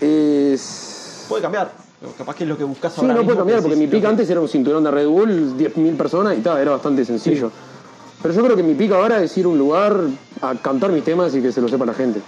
[0.01, 1.25] es.
[1.29, 1.71] Puede cambiar,
[2.17, 3.87] capaz que es lo que buscas Sí, ahora no mismo, puede cambiar, que porque mi
[3.87, 7.03] pick que- antes era un cinturón de Red Bull, 10.000 personas y tal, era bastante
[7.05, 7.51] sencillo.
[8.21, 9.99] Pero yo creo que mi pick ahora es ir a un lugar
[10.41, 12.21] a cantar mis temas y que se lo sepa la gente.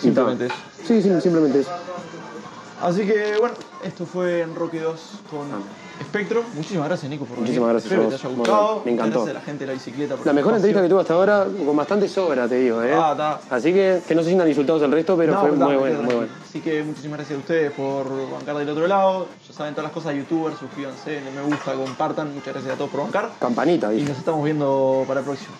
[0.00, 0.54] Simplemente eso.
[0.86, 1.70] Sí, sí, simplemente eso.
[2.82, 3.54] Así que bueno,
[3.84, 5.00] esto fue en Roque 2
[5.30, 5.46] con
[6.00, 8.82] Espectro, muchísimas gracias Nico por Muchísimas gracias que te haya gustado.
[8.84, 9.26] Me encantó.
[9.26, 10.16] La gente de la bicicleta.
[10.24, 12.82] La mejor entrevista que tuve hasta ahora, con bastante sobra, te digo.
[12.82, 12.92] ¿eh?
[12.94, 13.40] Ah, está.
[13.54, 16.32] Así que que no se sientan insultados el resto, pero fue muy bueno, muy bueno.
[16.42, 19.28] Así que muchísimas gracias a ustedes por bancar del otro lado.
[19.46, 22.34] Ya saben todas las cosas de youtuber, suscríbanse, me gusta, compartan.
[22.34, 23.30] Muchas gracias a todos por bancar.
[23.40, 24.04] Campanita, dice.
[24.04, 25.54] Y nos estamos viendo para el próximo.